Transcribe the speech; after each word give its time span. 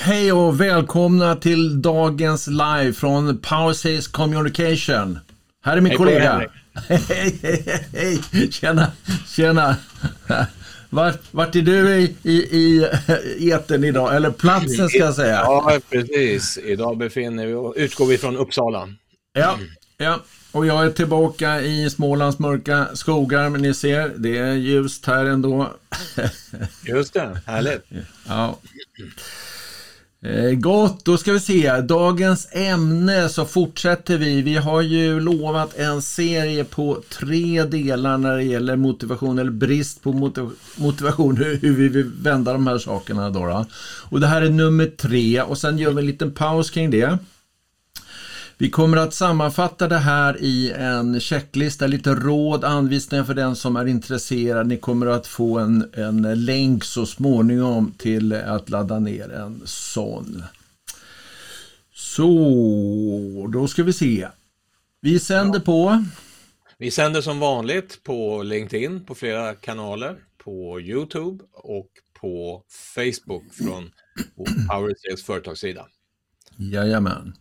Hej 0.00 0.32
och 0.32 0.60
välkomna 0.60 1.36
till 1.36 1.82
dagens 1.82 2.46
live 2.46 2.92
från 2.92 3.38
Power 3.38 3.72
Sales 3.72 4.08
Communication. 4.08 5.18
Här 5.64 5.76
är 5.76 5.80
min 5.80 5.90
Hej 5.90 5.96
kollega. 5.96 6.48
Hej, 6.88 7.02
hej, 7.08 7.38
hej, 7.42 7.84
hej. 7.92 8.52
Tjena, 8.52 8.92
tjena. 9.26 9.76
Vart, 10.90 11.20
vart 11.30 11.56
är 11.56 11.62
du 11.62 11.98
i, 11.98 12.16
i, 12.22 12.88
i 13.38 13.50
etern 13.52 13.84
idag? 13.84 14.16
Eller 14.16 14.30
platsen 14.30 14.88
ska 14.88 14.98
jag 14.98 15.14
säga. 15.14 15.36
Ja, 15.36 15.78
precis. 15.90 16.58
Idag 16.64 16.98
befinner 16.98 17.46
vi, 17.46 17.82
utgår 17.82 18.06
vi 18.06 18.18
från 18.18 18.36
Uppsala. 18.36 18.88
Ja, 19.32 19.58
ja. 19.96 20.20
Och 20.52 20.66
jag 20.66 20.86
är 20.86 20.90
tillbaka 20.90 21.60
i 21.60 21.90
Smålands 21.90 22.38
mörka 22.38 22.86
skogar, 22.94 23.48
men 23.48 23.62
ni 23.62 23.74
ser, 23.74 24.12
det 24.16 24.38
är 24.38 24.52
ljust 24.52 25.06
här 25.06 25.24
ändå. 25.24 25.72
Just 26.84 27.14
det, 27.14 27.40
härligt. 27.46 27.84
Ja. 28.28 28.58
Eh, 30.22 30.50
gott, 30.52 31.04
då 31.04 31.16
ska 31.16 31.32
vi 31.32 31.40
se. 31.40 31.80
Dagens 31.80 32.48
ämne 32.52 33.28
så 33.28 33.44
fortsätter 33.44 34.18
vi. 34.18 34.42
Vi 34.42 34.56
har 34.56 34.80
ju 34.80 35.20
lovat 35.20 35.76
en 35.76 36.02
serie 36.02 36.64
på 36.64 37.02
tre 37.08 37.64
delar 37.64 38.18
när 38.18 38.36
det 38.36 38.42
gäller 38.42 38.76
motivation 38.76 39.38
eller 39.38 39.50
brist 39.50 40.02
på 40.02 40.12
motiv 40.12 40.50
motivation. 40.76 41.36
Hur, 41.36 41.58
hur 41.62 41.74
vi 41.74 41.88
vill 41.88 42.10
vända 42.20 42.52
de 42.52 42.66
här 42.66 42.78
sakerna 42.78 43.30
då, 43.30 43.46
då. 43.46 43.66
Och 44.10 44.20
det 44.20 44.26
här 44.26 44.42
är 44.42 44.50
nummer 44.50 44.86
tre 44.86 45.42
och 45.42 45.58
sen 45.58 45.78
gör 45.78 45.92
vi 45.92 46.00
en 46.00 46.06
liten 46.06 46.32
paus 46.32 46.70
kring 46.70 46.90
det. 46.90 47.18
Vi 48.60 48.70
kommer 48.70 48.96
att 48.96 49.14
sammanfatta 49.14 49.88
det 49.88 49.98
här 49.98 50.36
i 50.40 50.72
en 50.72 51.20
checklista, 51.20 51.86
lite 51.86 52.14
råd, 52.14 52.64
anvisningar 52.64 53.24
för 53.24 53.34
den 53.34 53.56
som 53.56 53.76
är 53.76 53.86
intresserad. 53.86 54.66
Ni 54.66 54.76
kommer 54.76 55.06
att 55.06 55.26
få 55.26 55.58
en, 55.58 55.90
en 55.94 56.44
länk 56.44 56.84
så 56.84 57.06
småningom 57.06 57.92
till 57.98 58.32
att 58.32 58.70
ladda 58.70 58.98
ner 58.98 59.32
en 59.32 59.62
sån. 59.64 60.42
Så, 61.94 63.48
då 63.52 63.68
ska 63.68 63.82
vi 63.82 63.92
se. 63.92 64.28
Vi 65.00 65.18
sänder 65.18 65.60
på. 65.60 66.04
Vi 66.78 66.90
sänder 66.90 67.20
som 67.20 67.38
vanligt 67.38 68.02
på 68.04 68.42
LinkedIn, 68.42 69.04
på 69.04 69.14
flera 69.14 69.54
kanaler, 69.54 70.16
på 70.44 70.80
YouTube 70.80 71.44
och 71.52 71.88
på 72.20 72.62
Facebook 72.94 73.54
från 73.54 73.90
Power 74.70 74.94
Sales 74.98 75.22
företagssida. 75.22 75.86
Jajamän. 76.56 77.32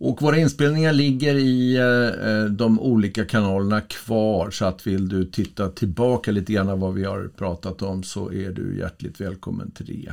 Och 0.00 0.22
våra 0.22 0.38
inspelningar 0.38 0.92
ligger 0.92 1.34
i 1.34 1.76
eh, 1.76 2.44
de 2.44 2.80
olika 2.80 3.24
kanalerna 3.24 3.80
kvar 3.80 4.50
så 4.50 4.64
att 4.64 4.86
vill 4.86 5.08
du 5.08 5.24
titta 5.24 5.68
tillbaka 5.68 6.30
lite 6.30 6.52
grann 6.52 6.80
vad 6.80 6.94
vi 6.94 7.04
har 7.04 7.30
pratat 7.36 7.82
om 7.82 8.02
så 8.02 8.32
är 8.32 8.50
du 8.50 8.78
hjärtligt 8.78 9.20
välkommen 9.20 9.70
till 9.70 9.86
det. 9.86 10.12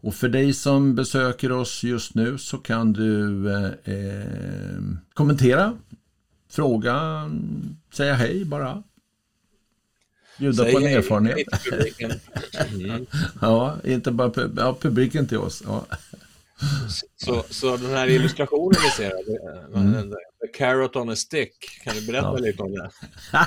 Och 0.00 0.14
för 0.14 0.28
dig 0.28 0.52
som 0.52 0.94
besöker 0.94 1.52
oss 1.52 1.84
just 1.84 2.14
nu 2.14 2.38
så 2.38 2.58
kan 2.58 2.92
du 2.92 3.48
eh, 3.52 3.94
eh, 3.94 4.82
kommentera, 5.14 5.78
fråga, 6.50 7.30
säga 7.92 8.14
hej 8.14 8.44
bara. 8.44 8.82
Bjuda 10.38 10.64
Säg 10.64 10.72
på 10.72 10.78
en 10.78 10.84
hej, 10.84 10.94
erfarenhet. 10.94 11.36
hej 11.36 11.70
publiken. 11.70 12.12
Mm. 12.74 13.06
ja, 13.40 13.76
inte 13.84 14.10
bara 14.10 14.30
pub 14.30 14.58
ja, 14.58 14.76
publiken 14.80 15.26
till 15.26 15.38
oss. 15.38 15.62
Ja. 15.66 15.86
Så, 17.16 17.44
så 17.50 17.76
den 17.76 17.90
här 17.94 18.06
illustrationen 18.08 18.80
vi 18.84 18.90
ser, 18.90 19.12
Mm. 19.74 20.10
the 20.10 20.58
carrot 20.58 20.96
on 20.96 21.10
a 21.10 21.16
stick, 21.16 21.52
kan 21.84 21.94
du 21.94 22.06
berätta 22.06 22.26
Ja. 22.26 22.36
lite 22.36 22.62
om 22.62 22.72
det? 22.72 22.90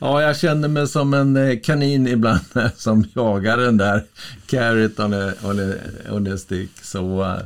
Ja, 0.00 0.22
jag 0.22 0.36
känner 0.38 0.68
mig 0.68 0.88
som 0.88 1.14
en 1.14 1.36
eh, 1.36 1.58
kanin 1.60 2.06
ibland 2.06 2.40
som 2.76 3.04
jagar 3.14 3.56
den 3.56 3.76
där 3.76 4.04
carrot 4.46 5.00
on 5.00 5.14
a, 5.14 5.32
on 5.42 5.60
a, 5.72 5.74
on 6.10 6.32
a 6.32 6.36
stick. 6.36 6.70
Så, 6.82 7.22
eh, 7.24 7.38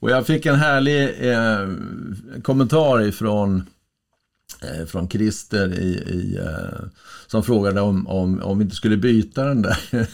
och 0.00 0.10
jag 0.10 0.26
fick 0.26 0.46
en 0.46 0.56
härlig 0.56 1.30
eh, 1.32 1.68
kommentar 2.42 3.02
ifrån 3.02 3.66
Eh, 4.62 4.86
från 4.86 5.08
Christer 5.08 5.78
i, 5.78 5.88
i, 5.88 6.38
eh, 6.38 6.88
som 7.26 7.42
frågade 7.42 7.80
om, 7.80 8.06
om, 8.06 8.42
om 8.42 8.58
vi 8.58 8.64
inte 8.64 8.76
skulle 8.76 8.96
byta 8.96 9.44
den 9.44 9.62
där 9.62 9.78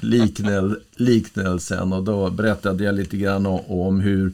liknel, 0.00 0.76
liknelsen 0.96 1.92
och 1.92 2.04
då 2.04 2.30
berättade 2.30 2.84
jag 2.84 2.94
lite 2.94 3.16
grann 3.16 3.46
om, 3.46 3.60
om 3.66 4.00
hur, 4.00 4.32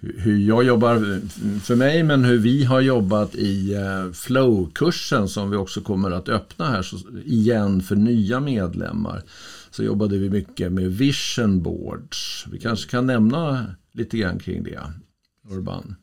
hur 0.00 0.38
jag 0.38 0.64
jobbar 0.64 1.20
för 1.60 1.76
mig 1.76 2.02
men 2.02 2.24
hur 2.24 2.38
vi 2.38 2.64
har 2.64 2.80
jobbat 2.80 3.34
i 3.34 3.74
eh, 3.74 4.12
flow-kursen 4.12 5.28
som 5.28 5.50
vi 5.50 5.56
också 5.56 5.80
kommer 5.80 6.10
att 6.10 6.28
öppna 6.28 6.70
här 6.70 6.82
så, 6.82 6.96
igen 7.24 7.82
för 7.82 7.96
nya 7.96 8.40
medlemmar. 8.40 9.22
Så 9.70 9.82
jobbade 9.82 10.18
vi 10.18 10.30
mycket 10.30 10.72
med 10.72 10.92
vision 10.92 11.62
boards. 11.62 12.46
Vi 12.52 12.58
kanske 12.58 12.90
kan 12.90 13.06
nämna 13.06 13.66
lite 13.92 14.18
grann 14.18 14.38
kring 14.38 14.62
det, 14.62 14.80
Urban. 15.50 15.94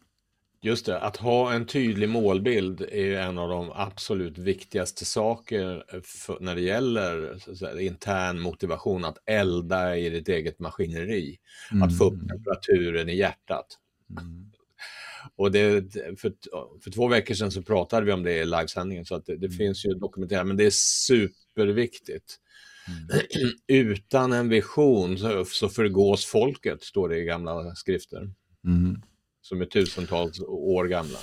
Just 0.62 0.86
det, 0.86 1.00
att 1.00 1.18
ha 1.18 1.54
en 1.54 1.66
tydlig 1.66 2.10
målbild 2.10 2.82
är 2.82 3.20
en 3.20 3.38
av 3.38 3.50
de 3.50 3.72
absolut 3.72 4.38
viktigaste 4.38 5.06
saker 5.06 5.84
för, 6.04 6.38
när 6.40 6.56
det 6.56 6.62
gäller 6.62 7.40
säga, 7.56 7.82
intern 7.82 8.40
motivation, 8.40 9.06
att 9.06 9.18
elda 9.26 9.98
i 9.98 10.10
ditt 10.10 10.30
eget 10.30 10.60
maskineri, 10.60 11.38
att 11.84 11.98
få 11.98 12.04
upp 12.04 12.30
temperaturen 12.30 13.10
i 13.10 13.16
hjärtat. 13.16 13.66
Och 15.36 15.52
det, 15.52 15.94
för, 15.94 16.34
för 16.84 16.92
två 16.92 17.08
veckor 17.08 17.34
sedan 17.34 17.52
så 17.52 17.62
pratade 17.62 18.06
vi 18.06 18.12
om 18.12 18.24
det 18.24 18.34
i 18.34 18.46
livesändningen, 18.46 19.06
så 19.06 19.16
att 19.16 19.26
det, 19.26 19.38
det 19.38 19.50
finns 19.50 19.86
ju 19.86 19.94
dokumenterat, 19.94 20.48
men 20.48 20.58
det 20.58 20.66
är 20.66 21.06
superviktigt. 21.08 22.36
Utan 23.68 24.34
en 24.34 24.50
vision 24.50 25.18
så, 25.18 25.46
så 25.46 25.70
förgås 25.70 26.26
folket, 26.26 26.84
står 26.84 27.10
det 27.10 27.18
i 27.18 27.24
gamla 27.24 27.76
skrifter 27.76 28.32
Mm. 28.66 29.02
Som 29.50 29.62
är 29.62 29.66
tusentals 29.66 30.40
år 30.48 30.86
gamla. 30.86 31.20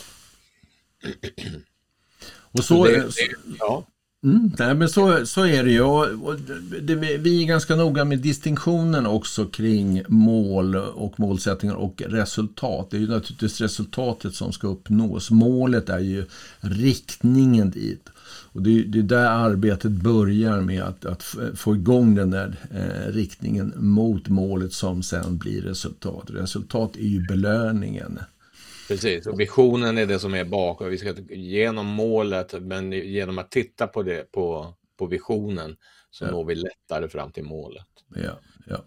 Och 2.53 2.65
så, 2.65 2.85
det, 2.85 2.93
det, 2.93 3.11
ja, 3.59 3.87
Mm, 4.25 4.51
nej, 4.59 4.75
men 4.75 4.89
så, 4.89 5.27
så 5.27 5.47
är 5.47 5.65
det 5.65 5.71
ju. 5.71 5.83
Och, 5.83 6.29
och 6.29 6.37
det, 6.83 6.95
vi 6.95 7.43
är 7.43 7.47
ganska 7.47 7.77
noga 7.77 8.05
med 8.05 8.19
distinktionen 8.19 9.07
också 9.07 9.47
kring 9.47 10.03
mål 10.09 10.77
och 10.77 11.21
målsättningar 11.21 11.75
och 11.75 12.03
resultat. 12.07 12.91
Det 12.91 12.97
är 12.97 13.01
ju 13.01 13.09
naturligtvis 13.09 13.61
resultatet 13.61 14.35
som 14.35 14.53
ska 14.53 14.67
uppnås. 14.67 15.31
Målet 15.31 15.89
är 15.89 15.99
ju 15.99 16.25
riktningen 16.61 17.71
dit. 17.71 18.09
Och 18.53 18.63
det 18.63 18.83
det 18.83 18.99
är 18.99 19.03
där 19.03 19.27
arbetet 19.27 19.91
börjar 19.91 20.61
med 20.61 20.83
att, 20.83 21.05
att 21.05 21.23
få 21.55 21.75
igång 21.75 22.15
den 22.15 22.31
där 22.31 22.57
eh, 22.75 23.13
riktningen 23.13 23.73
mot 23.77 24.29
målet 24.29 24.73
som 24.73 25.03
sen 25.03 25.39
blir 25.39 25.63
resultat. 25.63 26.25
Resultat 26.29 26.97
är 26.97 27.01
ju 27.09 27.27
belöningen. 27.27 28.19
precis. 28.89 29.27
Och 29.27 29.41
visionen 29.41 29.99
är 29.99 30.07
det 30.07 30.19
som 30.19 30.35
är 30.35 30.45
bakom. 30.45 30.89
Vi 30.91 30.99
ska 30.99 31.15
genom 31.31 31.87
målet, 31.87 32.55
men 32.63 32.93
genom 32.93 33.39
att 33.39 33.51
titta 33.51 33.87
på 33.87 34.03
det, 34.03 34.33
på, 34.33 34.75
på 34.99 35.07
visionen, 35.07 35.77
så 36.11 36.25
Ja. 36.25 36.31
når 36.31 36.45
vi 36.45 36.55
lättare 36.55 37.09
fram 37.09 37.33
till 37.33 37.45
målet. 37.45 37.87
Ja, 38.15 38.41
ja. 38.67 38.85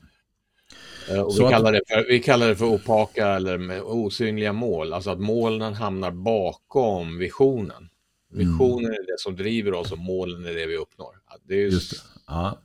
Eh, 1.09 1.21
Och 1.21 1.33
vi, 1.39 1.49
kallar 1.49 1.71
det 1.71 1.81
för, 1.87 2.05
vi 2.07 2.19
kallar 2.19 2.47
det 2.47 2.55
för 2.55 2.65
opaka 2.65 3.27
eller 3.27 3.81
osynliga 3.81 4.53
mål, 4.53 4.93
alltså 4.93 5.09
att 5.09 5.19
målen 5.19 5.73
hamnar 5.73 6.11
bakom 6.11 7.17
visionen. 7.17 7.89
Visionen 8.31 8.91
är 8.91 9.05
det 9.11 9.19
som 9.19 9.35
driver 9.35 9.73
oss 9.73 9.91
och 9.91 9.97
målen 9.97 10.45
är 10.45 10.53
det 10.53 10.65
vi 10.65 10.77
uppnår. 10.77 11.15
Det 11.47 11.53
är 11.53 11.57
ju, 11.57 11.69
Just 11.69 11.91
det. 11.91 11.97
Ja, 12.27 12.57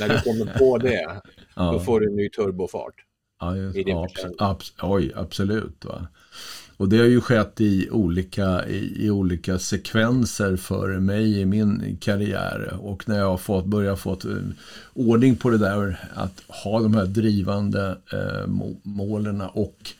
När 0.00 0.08
du 0.08 0.20
kommer 0.20 0.58
på 0.58 0.78
det, 0.78 1.20
ja. 1.56 1.72
då 1.72 1.80
får 1.80 2.00
du 2.00 2.06
en 2.06 2.16
ny 2.16 2.28
turbofart. 2.28 2.94
Ja, 3.40 3.56
just, 3.56 3.76
i 3.76 3.82
din 3.82 4.08
försäljning. 4.08 4.36
abs, 4.38 4.72
oj, 4.82 5.12
absolut. 5.16 5.84
Va? 5.84 6.06
Och 6.76 6.88
det 6.88 6.98
har 6.98 7.04
ju 7.04 7.20
skett 7.20 7.60
i 7.60 7.90
olika, 7.90 8.66
i, 8.68 9.06
i 9.06 9.10
olika 9.10 9.58
sekvenser 9.58 10.56
för 10.56 10.98
mig 10.98 11.40
i 11.40 11.44
min 11.44 11.96
karriär. 12.00 12.78
Och 12.80 13.08
när 13.08 13.18
jag 13.18 13.26
har 13.30 13.36
fått, 13.36 13.64
börjat 13.66 14.00
fått 14.00 14.24
eh, 14.24 14.32
ordning 14.94 15.36
på 15.36 15.50
det 15.50 15.58
där, 15.58 16.08
att 16.14 16.42
ha 16.48 16.80
de 16.80 16.94
här 16.94 17.06
drivande 17.06 17.96
eh, 18.12 18.46
må- 18.46 18.80
målen 18.82 19.40
och 19.40 19.90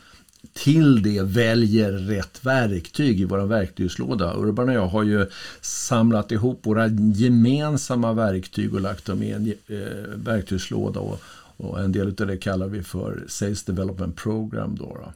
till 0.53 1.03
det 1.03 1.23
väljer 1.23 1.93
rätt 1.93 2.45
verktyg 2.45 3.21
i 3.21 3.25
vår 3.25 3.39
verktygslåda. 3.39 4.35
Urban 4.37 4.69
och 4.69 4.75
jag 4.75 4.87
har 4.87 5.03
ju 5.03 5.27
samlat 5.61 6.33
ihop 6.33 6.67
våra 6.67 6.87
gemensamma 7.15 8.13
verktyg 8.13 8.75
och 8.75 8.81
lagt 8.81 9.05
dem 9.05 9.23
i 9.23 9.31
en 9.31 9.47
eh, 9.49 10.17
verktygslåda. 10.17 11.01
Och, 11.01 11.21
och 11.57 11.81
en 11.81 11.93
del 11.93 12.07
av 12.21 12.27
det 12.27 12.37
kallar 12.37 12.67
vi 12.67 12.83
för 12.83 13.25
Sales 13.29 13.65
Development 13.65 14.17
Program. 14.17 14.77
Då, 14.77 14.85
då. 14.85 15.13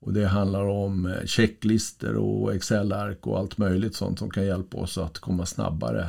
Och 0.00 0.12
det 0.12 0.26
handlar 0.26 0.64
om 0.64 1.06
eh, 1.06 1.26
checklister 1.26 2.16
och 2.16 2.54
Excel-ark 2.54 3.26
och 3.26 3.38
allt 3.38 3.58
möjligt 3.58 3.94
sånt 3.94 4.18
som 4.18 4.30
kan 4.30 4.46
hjälpa 4.46 4.76
oss 4.76 4.98
att 4.98 5.18
komma 5.18 5.46
snabbare 5.46 6.08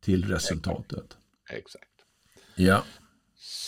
till 0.00 0.24
resultatet. 0.24 1.16
Exakt. 1.50 1.84
Ja, 2.54 2.84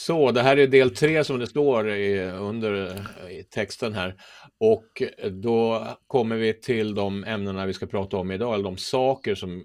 Så, 0.07 0.33
det 0.33 0.43
här 0.43 0.57
är 0.57 0.67
del 0.67 0.91
tre 0.97 1.25
som 1.25 1.39
det 1.39 1.47
står 1.47 1.91
i, 1.91 2.21
under 2.21 3.05
i 3.31 3.45
texten 3.45 3.93
här. 3.95 4.15
Och 4.59 5.03
då 5.31 5.87
kommer 6.07 6.37
vi 6.37 6.61
till 6.61 6.95
de 6.95 7.25
ämnena 7.25 7.67
vi 7.67 7.73
ska 7.73 7.87
prata 7.87 8.17
om 8.17 8.31
idag, 8.31 8.55
eller 8.55 8.65
de 8.65 8.77
saker 8.77 9.35
som 9.35 9.65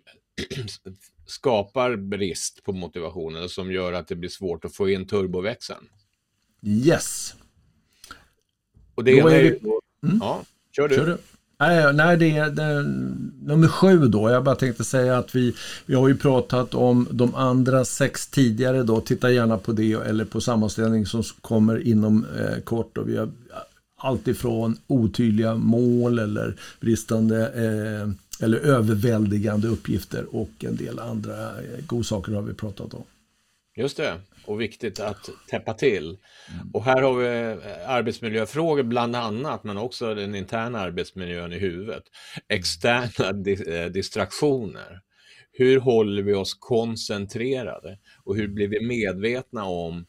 skapar 1.25 1.95
brist 1.95 2.63
på 2.63 2.73
motivation, 2.73 3.35
eller 3.35 3.47
som 3.47 3.71
gör 3.71 3.93
att 3.93 4.07
det 4.07 4.15
blir 4.15 4.29
svårt 4.29 4.65
att 4.65 4.75
få 4.75 4.89
in 4.89 5.07
turboväxeln. 5.07 5.89
Yes. 6.61 7.35
Och 8.95 9.03
det 9.03 9.11
ena 9.11 9.31
är 9.31 9.43
ju... 9.43 9.59
Mm. 10.03 10.17
Ja, 10.21 10.43
kör 10.75 10.88
du. 10.88 10.95
Kör 10.95 11.05
du. 11.05 11.17
Nej, 11.57 11.93
nej 11.93 12.17
det, 12.17 12.37
är, 12.37 12.49
det 12.49 12.63
är 12.63 12.83
nummer 13.47 13.67
sju 13.67 13.97
då. 13.97 14.29
Jag 14.29 14.43
bara 14.43 14.55
tänkte 14.55 14.83
säga 14.83 15.17
att 15.17 15.35
vi, 15.35 15.55
vi 15.85 15.95
har 15.95 16.07
ju 16.07 16.17
pratat 16.17 16.73
om 16.73 17.07
de 17.11 17.35
andra 17.35 17.85
sex 17.85 18.27
tidigare 18.27 18.83
då. 18.83 19.01
Titta 19.01 19.31
gärna 19.31 19.57
på 19.57 19.71
det 19.71 19.93
eller 19.93 20.25
på 20.25 20.41
sammanställning 20.41 21.05
som 21.05 21.23
kommer 21.41 21.87
inom 21.87 22.25
eh, 22.39 22.59
kort. 22.63 22.97
Och 22.97 23.09
vi 23.09 23.17
har 23.17 23.29
alltifrån 23.97 24.77
otydliga 24.87 25.55
mål 25.55 26.19
eller 26.19 26.55
bristande 26.79 27.47
eh, 27.47 28.09
eller 28.45 28.57
överväldigande 28.57 29.67
uppgifter 29.67 30.25
och 30.35 30.49
en 30.59 30.75
del 30.75 30.99
andra 30.99 31.43
eh, 31.43 31.85
godsaker 31.85 32.31
har 32.31 32.41
vi 32.41 32.53
pratat 32.53 32.93
om. 32.93 33.03
Just 33.77 33.97
det, 33.97 34.13
och 34.45 34.62
viktigt 34.62 35.00
att 35.00 35.30
täppa 35.50 35.74
till. 35.74 36.18
Och 36.74 36.83
här 36.83 37.01
har 37.01 37.13
vi 37.13 37.27
eh, 37.27 37.89
arbetsmiljöfrågor 37.89 38.83
bland 38.83 39.15
annat, 39.15 39.63
men 39.63 39.77
också 39.77 40.15
den 40.15 40.36
interna 40.36 40.80
arbetsmiljön 40.80 41.53
i 41.53 41.59
huvudet. 41.59 42.03
Externa 42.47 43.30
eh, 43.68 43.92
distraktioner. 43.92 45.01
Hur 45.51 45.80
håller 45.80 46.24
vi 46.24 46.33
oss 46.33 46.53
koncentrerade? 46.59 48.00
Och 48.24 48.36
hur 48.36 48.47
blir 48.47 48.68
vi 48.68 48.86
medvetna 48.86 49.65
om 49.65 50.06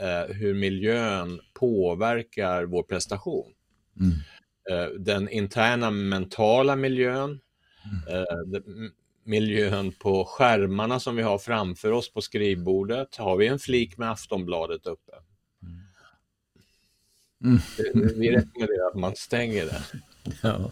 eh, 0.00 0.34
hur 0.34 0.54
miljön 0.54 1.40
påverkar 1.54 2.64
vår 2.64 2.82
prestation? 2.82 3.52
Mm. 4.00 4.12
Eh, 4.70 4.90
den 4.98 5.28
interna 5.28 5.90
mentala 5.90 6.76
miljön, 6.76 7.40
mm. 8.10 8.90
Miljön 9.30 9.92
på 9.92 10.24
skärmarna 10.24 11.00
som 11.00 11.16
vi 11.16 11.22
har 11.22 11.38
framför 11.38 11.92
oss 11.92 12.12
på 12.12 12.20
skrivbordet. 12.20 13.16
Har 13.16 13.36
vi 13.36 13.46
en 13.46 13.58
flik 13.58 13.98
med 13.98 14.10
Aftonbladet 14.10 14.86
uppe? 14.86 15.12
Mm. 17.44 17.60
Vi 18.16 18.30
rekommenderar 18.30 18.88
att 18.88 18.94
man 18.94 19.16
stänger 19.16 19.66
den. 19.66 20.00
Ja. 20.42 20.70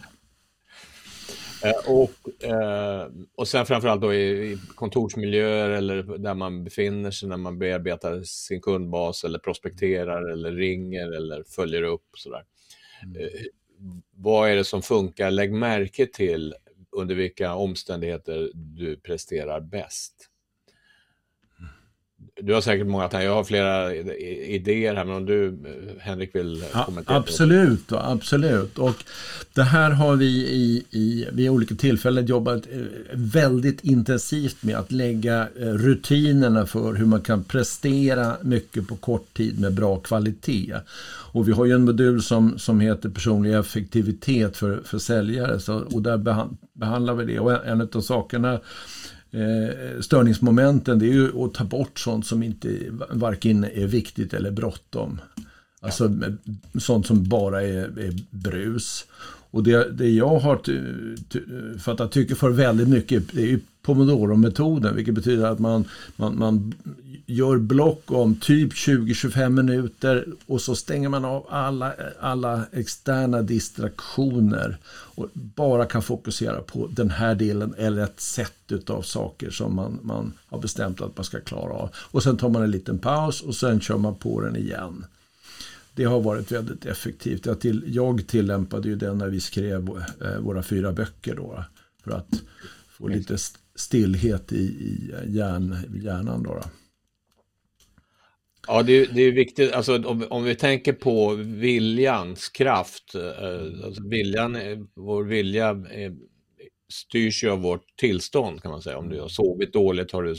Eh, 1.64 1.92
och, 1.92 2.44
eh, 2.44 3.08
och 3.34 3.48
sen 3.48 3.66
framförallt 3.66 4.00
då 4.00 4.14
i 4.14 4.58
kontorsmiljöer 4.74 5.70
eller 5.70 6.18
där 6.18 6.34
man 6.34 6.64
befinner 6.64 7.10
sig 7.10 7.28
när 7.28 7.36
man 7.36 7.58
bearbetar 7.58 8.22
sin 8.22 8.60
kundbas 8.60 9.24
eller 9.24 9.38
prospekterar 9.38 10.32
eller 10.32 10.52
ringer 10.52 11.12
eller 11.12 11.42
följer 11.42 11.82
upp. 11.82 12.06
Sådär. 12.14 12.44
Mm. 13.02 13.16
Eh, 13.16 13.28
vad 14.14 14.50
är 14.50 14.56
det 14.56 14.64
som 14.64 14.82
funkar? 14.82 15.30
Lägg 15.30 15.52
märke 15.52 16.06
till 16.06 16.54
under 16.96 17.14
vilka 17.14 17.54
omständigheter 17.54 18.50
du 18.54 18.96
presterar 19.00 19.60
bäst. 19.60 20.30
Du 22.40 22.54
har 22.54 22.60
säkert 22.60 22.86
många 22.86 23.08
tankar, 23.08 23.26
jag 23.26 23.34
har 23.34 23.44
flera 23.44 23.94
idéer 23.94 24.94
här, 24.94 25.04
men 25.04 25.16
om 25.16 25.26
du 25.26 25.58
Henrik 26.00 26.34
vill 26.34 26.64
kommentera? 26.86 27.14
Ja, 27.14 27.20
absolut, 27.20 27.92
absolut. 27.92 28.78
Och 28.78 29.04
det 29.54 29.62
här 29.62 29.90
har 29.90 30.16
vi 30.16 30.26
i, 30.26 30.84
i, 30.90 31.26
vid 31.32 31.50
olika 31.50 31.74
tillfällen 31.74 32.26
jobbat 32.26 32.62
eh, 32.72 32.80
väldigt 33.12 33.84
intensivt 33.84 34.62
med 34.62 34.76
att 34.76 34.92
lägga 34.92 35.48
eh, 35.60 35.66
rutinerna 35.66 36.66
för 36.66 36.94
hur 36.94 37.06
man 37.06 37.20
kan 37.20 37.44
prestera 37.44 38.36
mycket 38.42 38.88
på 38.88 38.96
kort 38.96 39.34
tid 39.34 39.60
med 39.60 39.72
bra 39.74 39.96
kvalitet. 39.96 40.74
Och 41.32 41.48
vi 41.48 41.52
har 41.52 41.64
ju 41.64 41.72
en 41.72 41.84
modul 41.84 42.22
som, 42.22 42.58
som 42.58 42.80
heter 42.80 43.08
personlig 43.08 43.54
effektivitet 43.54 44.56
för, 44.56 44.80
för 44.84 44.98
säljare 44.98 45.60
så, 45.60 45.74
och 45.74 46.02
där 46.02 46.46
behandlar 46.72 47.14
vi 47.14 47.24
det. 47.24 47.40
Och 47.40 47.52
en, 47.66 47.80
en 47.80 47.88
av 47.94 48.00
sakerna 48.00 48.60
eh, 49.30 50.00
störningsmomenten 50.00 50.98
det 50.98 51.06
är 51.06 51.12
ju 51.12 51.44
att 51.44 51.54
ta 51.54 51.64
bort 51.64 51.98
sånt 51.98 52.26
som 52.26 52.42
inte 52.42 52.68
varken 53.10 53.64
är 53.64 53.86
viktigt 53.86 54.34
eller 54.34 54.50
bråttom. 54.50 55.20
Alltså 55.80 56.14
sånt 56.78 57.06
som 57.06 57.28
bara 57.28 57.62
är, 57.62 57.98
är 57.98 58.14
brus. 58.30 59.04
Och 59.50 59.62
det, 59.62 59.90
det 59.90 60.10
jag 60.10 60.38
har 60.38 60.60
fattat 61.78 62.12
tycker 62.12 62.34
för 62.34 62.50
väldigt 62.50 62.88
mycket 62.88 63.32
det 63.32 63.42
är 63.42 63.46
ju 63.46 63.60
Pomodoro-metoden, 63.88 64.96
vilket 64.96 65.14
betyder 65.14 65.46
att 65.46 65.58
man, 65.58 65.84
man, 66.16 66.38
man 66.38 66.74
gör 67.26 67.58
block 67.58 68.12
om 68.12 68.36
typ 68.36 68.72
20-25 68.72 69.48
minuter 69.48 70.26
och 70.46 70.60
så 70.60 70.74
stänger 70.74 71.08
man 71.08 71.24
av 71.24 71.46
alla, 71.50 71.94
alla 72.20 72.64
externa 72.72 73.42
distraktioner 73.42 74.78
och 74.88 75.28
bara 75.32 75.86
kan 75.86 76.02
fokusera 76.02 76.60
på 76.60 76.86
den 76.86 77.10
här 77.10 77.34
delen 77.34 77.74
eller 77.78 78.04
ett 78.04 78.20
sätt 78.20 78.90
av 78.90 79.02
saker 79.02 79.50
som 79.50 79.74
man, 79.74 79.98
man 80.02 80.32
har 80.46 80.58
bestämt 80.58 81.00
att 81.00 81.16
man 81.16 81.24
ska 81.24 81.40
klara 81.40 81.72
av. 81.72 81.90
Och 81.94 82.22
sen 82.22 82.36
tar 82.36 82.48
man 82.48 82.62
en 82.62 82.70
liten 82.70 82.98
paus 82.98 83.40
och 83.40 83.54
sen 83.54 83.80
kör 83.80 83.98
man 83.98 84.14
på 84.14 84.40
den 84.40 84.56
igen. 84.56 85.04
Det 85.94 86.04
har 86.04 86.20
varit 86.20 86.52
väldigt 86.52 86.86
effektivt. 86.86 87.46
Jag, 87.46 87.60
till, 87.60 87.84
jag 87.86 88.26
tillämpade 88.26 88.88
ju 88.88 88.96
den 88.96 89.18
när 89.18 89.28
vi 89.28 89.40
skrev 89.40 89.90
eh, 90.20 90.38
våra 90.40 90.62
fyra 90.62 90.92
böcker 90.92 91.34
då, 91.34 91.64
för 92.04 92.10
att 92.10 92.42
få 92.88 93.08
lite 93.08 93.38
stillhet 93.78 94.52
i, 94.52 94.56
i 94.56 95.12
hjärn, 95.26 95.76
hjärnan. 96.04 96.42
Då, 96.42 96.54
då. 96.54 96.62
Ja, 98.66 98.82
det, 98.82 99.04
det 99.04 99.22
är 99.22 99.32
viktigt. 99.32 99.72
Alltså, 99.72 100.02
om, 100.04 100.26
om, 100.30 100.44
vi 100.44 100.54
tänker 100.54 100.92
på 100.92 101.34
viljans 101.34 102.48
kraft. 102.48 103.14
Eh, 103.14 103.84
alltså 103.84 104.08
viljan, 104.08 104.56
vår 104.94 105.24
vilja 105.24 105.68
är, 105.68 106.16
styrs 106.92 107.44
ju 107.44 107.50
av 107.50 107.60
vårt 107.60 107.96
tillstånd 107.96 108.62
kan 108.62 108.70
man 108.70 108.82
säga. 108.82 108.98
Om 108.98 109.08
du 109.08 109.20
har 109.20 109.28
sovit 109.28 109.72
dåligt 109.72 110.12
har 110.12 110.22
du 110.22 110.34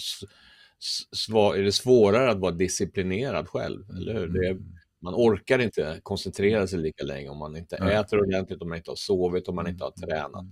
är 1.58 1.64
det 1.64 1.72
svårare 1.72 2.32
att 2.32 2.40
vara 2.40 2.52
disciplinerad 2.52 3.48
själv. 3.48 3.90
Eller 3.90 4.14
hur? 4.14 4.28
Det, 4.28 4.58
man 5.02 5.14
orkar 5.14 5.60
inte 5.60 6.00
koncentrera 6.04 6.68
sig 6.68 6.80
lika 6.80 7.04
länge 7.04 7.30
om 7.30 7.38
man 7.38 7.56
inte 7.56 7.76
äter 7.76 8.20
ordentligt, 8.20 8.62
om 8.62 8.70
man 8.70 8.78
inte 8.78 8.92
har 8.92 8.96
sovit, 8.96 9.48
om 9.48 9.56
man 9.56 9.68
inte 9.68 9.84
har 9.84 9.92
tränat. 9.92 10.46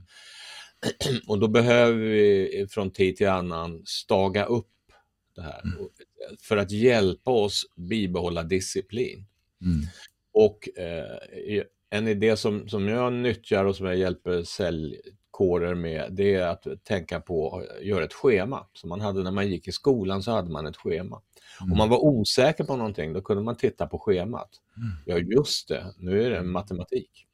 Och 1.27 1.39
då 1.39 1.47
behöver 1.47 1.99
vi 1.99 2.67
från 2.69 2.91
tid 2.91 3.17
till 3.17 3.29
annan 3.29 3.83
staga 3.85 4.45
upp 4.45 4.67
det 5.35 5.41
här 5.41 5.61
mm. 5.63 5.89
för 6.39 6.57
att 6.57 6.71
hjälpa 6.71 7.31
oss 7.31 7.65
bibehålla 7.75 8.43
disciplin. 8.43 9.25
Mm. 9.61 9.87
Och 10.33 10.69
eh, 10.77 11.63
en 11.89 12.07
idé 12.07 12.37
som, 12.37 12.69
som 12.69 12.87
jag 12.87 13.13
nyttjar 13.13 13.65
och 13.65 13.75
som 13.75 13.85
jag 13.85 13.95
hjälper 13.95 14.43
säljkårer 14.43 15.75
med, 15.75 16.07
det 16.11 16.35
är 16.35 16.47
att 16.47 16.67
tänka 16.83 17.19
på 17.19 17.57
att 17.57 17.85
göra 17.85 18.03
ett 18.03 18.13
schema. 18.13 18.67
Som 18.73 18.89
man 18.89 19.01
hade 19.01 19.23
när 19.23 19.31
man 19.31 19.47
gick 19.47 19.67
i 19.67 19.71
skolan 19.71 20.23
så 20.23 20.31
hade 20.31 20.49
man 20.49 20.65
ett 20.65 20.77
schema. 20.77 21.21
Mm. 21.61 21.71
Om 21.71 21.77
man 21.77 21.89
var 21.89 22.05
osäker 22.05 22.63
på 22.63 22.75
någonting, 22.75 23.13
då 23.13 23.21
kunde 23.21 23.43
man 23.43 23.57
titta 23.57 23.87
på 23.87 23.99
schemat. 23.99 24.49
Mm. 24.77 24.89
Ja, 25.05 25.35
just 25.35 25.67
det, 25.67 25.93
nu 25.97 26.23
är 26.23 26.29
det 26.29 26.43
matematik. 26.43 27.26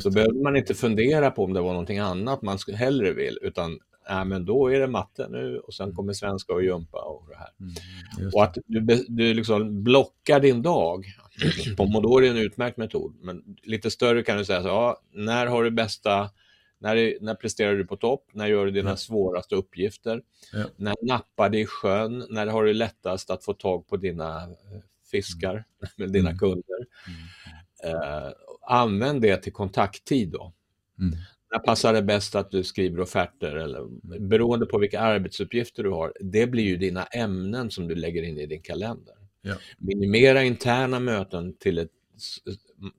Så 0.00 0.10
behöver 0.10 0.42
man 0.42 0.56
inte 0.56 0.74
fundera 0.74 1.30
på 1.30 1.44
om 1.44 1.52
det 1.52 1.60
var 1.60 1.70
någonting 1.70 1.98
annat 1.98 2.42
man 2.42 2.58
hellre 2.74 3.12
vill, 3.12 3.38
utan 3.42 3.78
äh, 4.10 4.24
men 4.24 4.44
då 4.44 4.72
är 4.72 4.80
det 4.80 4.86
matte 4.86 5.28
nu 5.30 5.58
och 5.58 5.74
sen 5.74 5.94
kommer 5.94 6.12
svenska 6.12 6.52
och 6.52 6.64
jumpa 6.64 6.98
och 6.98 7.28
det 7.28 7.36
här. 7.36 7.50
Mm, 7.60 8.30
och 8.34 8.44
att 8.44 8.58
du, 8.66 9.04
du 9.08 9.34
liksom 9.34 9.84
blockar 9.84 10.40
din 10.40 10.62
dag. 10.62 11.06
Pomodoro 11.76 12.24
är 12.24 12.30
en 12.30 12.36
utmärkt 12.36 12.76
metod, 12.76 13.16
men 13.20 13.56
lite 13.62 13.90
större 13.90 14.22
kan 14.22 14.38
du 14.38 14.44
säga 14.44 14.62
så, 14.62 14.68
ja, 14.68 15.00
när 15.12 15.46
har 15.46 15.64
du 15.64 15.70
bästa 15.70 16.30
när, 16.78 17.18
när 17.20 17.34
presterar 17.34 17.74
du 17.74 17.86
på 17.86 17.96
topp? 17.96 18.24
När 18.32 18.46
gör 18.46 18.64
du 18.64 18.70
dina 18.70 18.90
ja. 18.90 18.96
svåraste 18.96 19.54
uppgifter? 19.54 20.22
Ja. 20.52 20.64
När 20.76 20.94
nappar 21.02 21.50
det 21.50 21.58
i 21.58 21.66
sjön? 21.66 22.26
När 22.30 22.46
har 22.46 22.64
du 22.64 22.72
lättast 22.72 23.30
att 23.30 23.44
få 23.44 23.52
tag 23.52 23.86
på 23.86 23.96
dina 23.96 24.42
eh, 24.42 24.80
fiskar, 25.10 25.52
mm. 25.52 25.64
med 25.96 26.12
dina 26.12 26.30
mm. 26.30 26.38
kunder? 26.38 26.86
Mm. 27.06 27.94
Uh, 27.94 28.32
använd 28.66 29.22
det 29.22 29.36
till 29.36 29.52
kontakttid 29.52 30.30
då. 30.30 30.52
Mm. 30.98 31.16
När 31.52 31.58
passar 31.58 31.92
det 31.92 32.02
bäst 32.02 32.34
att 32.34 32.50
du 32.50 32.64
skriver 32.64 33.00
offerter? 33.00 33.56
Eller, 33.56 33.86
beroende 34.18 34.66
på 34.66 34.78
vilka 34.78 35.00
arbetsuppgifter 35.00 35.82
du 35.82 35.90
har, 35.90 36.12
det 36.20 36.46
blir 36.46 36.64
ju 36.64 36.76
dina 36.76 37.04
ämnen 37.04 37.70
som 37.70 37.88
du 37.88 37.94
lägger 37.94 38.22
in 38.22 38.38
i 38.38 38.46
din 38.46 38.62
kalender. 38.62 39.14
Ja. 39.42 39.54
Minimera 39.78 40.42
interna 40.42 41.00
möten 41.00 41.56
till 41.56 41.78
ett, 41.78 41.90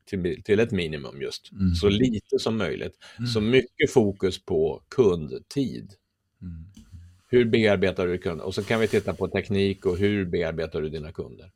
till, 0.10 0.44
till 0.44 0.60
ett 0.60 0.72
minimum 0.72 1.22
just, 1.22 1.52
mm. 1.52 1.76
så 1.76 1.90
lite 1.90 2.40
som 2.40 2.58
möjligt. 2.58 2.94
Mm. 3.18 3.28
Så 3.28 3.42
mycket 3.42 3.92
fokus 3.92 4.46
på 4.46 4.84
kundtid. 4.90 5.94
Mm. 6.42 6.66
Hur 7.30 7.46
bearbetar 7.46 8.08
du 8.08 8.18
kunder? 8.18 8.46
Och 8.46 8.56
så 8.56 8.64
kan 8.64 8.80
vi 8.80 8.88
titta 8.88 9.14
på 9.14 9.28
teknik 9.28 9.86
och 9.86 9.98
hur 9.98 10.26
bearbetar 10.26 10.82
du 10.82 10.90
dina 10.90 11.12
kunder? 11.12 11.52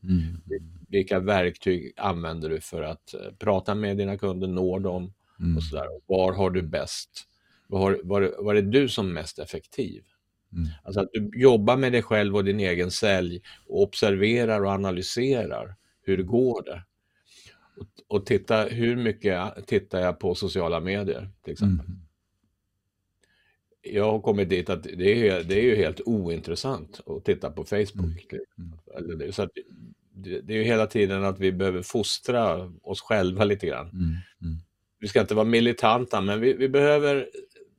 Vilka 0.91 1.19
verktyg 1.19 1.93
använder 1.97 2.49
du 2.49 2.61
för 2.61 2.81
att 2.81 3.13
eh, 3.13 3.19
prata 3.39 3.75
med 3.75 3.97
dina 3.97 4.17
kunder, 4.17 4.47
nå 4.47 4.79
dem 4.79 5.13
mm. 5.39 5.57
och 5.57 5.63
sådär. 5.63 5.87
Var 6.05 6.33
har 6.33 6.49
du 6.49 6.61
bäst? 6.61 7.27
Var, 7.67 7.99
var, 8.03 8.35
var 8.37 8.55
är 8.55 8.61
du 8.61 8.89
som 8.89 9.13
mest 9.13 9.39
effektiv? 9.39 10.03
Mm. 10.53 10.69
Alltså 10.83 11.01
att 11.01 11.09
du 11.13 11.41
jobbar 11.41 11.77
med 11.77 11.91
dig 11.91 12.01
själv 12.01 12.35
och 12.35 12.43
din 12.43 12.59
egen 12.59 12.91
sälj 12.91 13.41
och 13.67 13.81
observerar 13.81 14.63
och 14.63 14.71
analyserar. 14.71 15.75
Hur 16.01 16.23
går 16.23 16.63
det? 16.63 16.83
Och, 17.77 18.17
och 18.17 18.25
titta, 18.25 18.63
hur 18.63 18.95
mycket 18.95 19.67
tittar 19.67 19.99
jag 19.99 20.19
på 20.19 20.35
sociala 20.35 20.79
medier 20.79 21.29
till 21.43 21.53
exempel? 21.53 21.85
Mm 21.85 22.01
jag 23.81 24.11
har 24.11 24.19
kommit 24.19 24.49
dit 24.49 24.69
att 24.69 24.83
det 24.83 25.29
är, 25.29 25.43
det 25.43 25.55
är 25.55 25.63
ju 25.63 25.75
helt 25.75 26.01
ointressant 26.05 27.01
att 27.05 27.25
titta 27.25 27.51
på 27.51 27.63
Facebook. 27.63 28.33
Mm. 28.33 29.21
mm. 29.21 29.31
Så 29.31 29.43
att 29.43 29.51
det 30.23 30.53
är 30.53 30.57
ju 30.57 30.63
hela 30.63 30.87
tiden 30.87 31.23
att 31.23 31.39
vi 31.39 31.51
behöver 31.51 31.81
fostra 31.81 32.71
oss 32.83 33.01
själva 33.01 33.43
lite 33.43 33.67
grann. 33.67 33.89
Mm. 33.89 34.03
Mm. 34.41 34.57
Vi 34.99 35.07
ska 35.07 35.21
inte 35.21 35.35
vara 35.35 35.45
militanta, 35.45 36.21
men 36.21 36.39
vi, 36.39 36.53
vi 36.53 36.69
behöver 36.69 37.29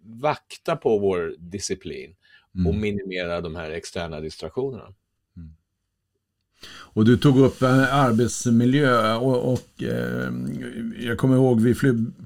vakta 0.05 0.77
på 0.77 0.99
vår 0.99 1.35
disciplin 1.39 2.15
och 2.53 2.75
mm. 2.75 2.81
minimera 2.81 3.41
de 3.41 3.57
här 3.57 3.71
externa 3.71 4.21
distraktionerna. 4.21 4.95
Och 6.95 7.05
du 7.05 7.17
tog 7.17 7.39
upp 7.39 7.63
eh, 7.63 7.95
arbetsmiljö 7.95 9.15
och, 9.15 9.53
och 9.53 9.83
eh, 9.83 10.33
jag 11.07 11.19
kommer 11.19 11.37
ihåg 11.37 11.61
vi 11.61 11.75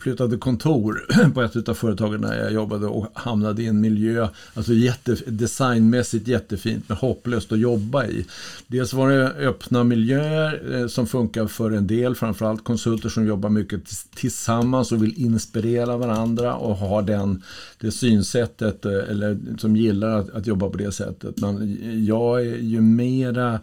flyttade 0.00 0.36
kontor 0.36 1.06
på 1.34 1.42
ett 1.42 1.68
av 1.68 1.74
företagen 1.74 2.20
där 2.20 2.42
jag 2.42 2.52
jobbade 2.52 2.86
och 2.86 3.06
hamnade 3.14 3.62
i 3.62 3.66
en 3.66 3.80
miljö, 3.80 4.28
alltså 4.54 4.72
jätte, 4.72 5.16
designmässigt 5.26 6.28
jättefint 6.28 6.84
men 6.88 6.96
hopplöst 6.96 7.52
att 7.52 7.58
jobba 7.58 8.06
i. 8.06 8.26
Dels 8.66 8.92
var 8.92 9.10
det 9.10 9.30
öppna 9.30 9.84
miljöer 9.84 10.74
eh, 10.74 10.86
som 10.86 11.06
funkar 11.06 11.46
för 11.46 11.70
en 11.70 11.86
del, 11.86 12.14
framförallt 12.14 12.64
konsulter 12.64 13.08
som 13.08 13.26
jobbar 13.26 13.50
mycket 13.50 13.80
tillsammans 14.14 14.92
och 14.92 15.02
vill 15.02 15.22
inspirera 15.22 15.96
varandra 15.96 16.54
och 16.54 16.76
har 16.76 17.02
den, 17.02 17.42
det 17.80 17.90
synsättet 17.90 18.84
eh, 18.84 18.92
eller 18.92 19.38
som 19.58 19.76
gillar 19.76 20.18
att, 20.18 20.30
att 20.30 20.46
jobba 20.46 20.70
på 20.70 20.78
det 20.78 20.92
sättet. 20.92 21.40
Men 21.40 21.78
jag 22.06 22.40
är 22.40 22.56
ju 22.56 22.80
mera 22.80 23.60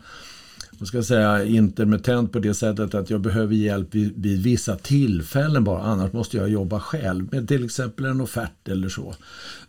vad 0.79 0.87
ska 0.87 0.97
jag 0.97 1.05
säga, 1.05 1.43
intermittent 1.43 2.31
på 2.31 2.39
det 2.39 2.53
sättet 2.53 2.95
att 2.95 3.09
jag 3.09 3.21
behöver 3.21 3.55
hjälp 3.55 3.95
vid, 3.95 4.13
vid, 4.15 4.43
vissa 4.43 4.75
tillfällen 4.75 5.63
bara. 5.63 5.81
Annars 5.81 6.13
måste 6.13 6.37
jag 6.37 6.49
jobba 6.49 6.79
själv 6.79 7.27
med 7.31 7.47
till 7.47 7.65
exempel 7.65 8.05
en 8.05 8.21
offert 8.21 8.67
eller 8.67 8.89
så. 8.89 9.15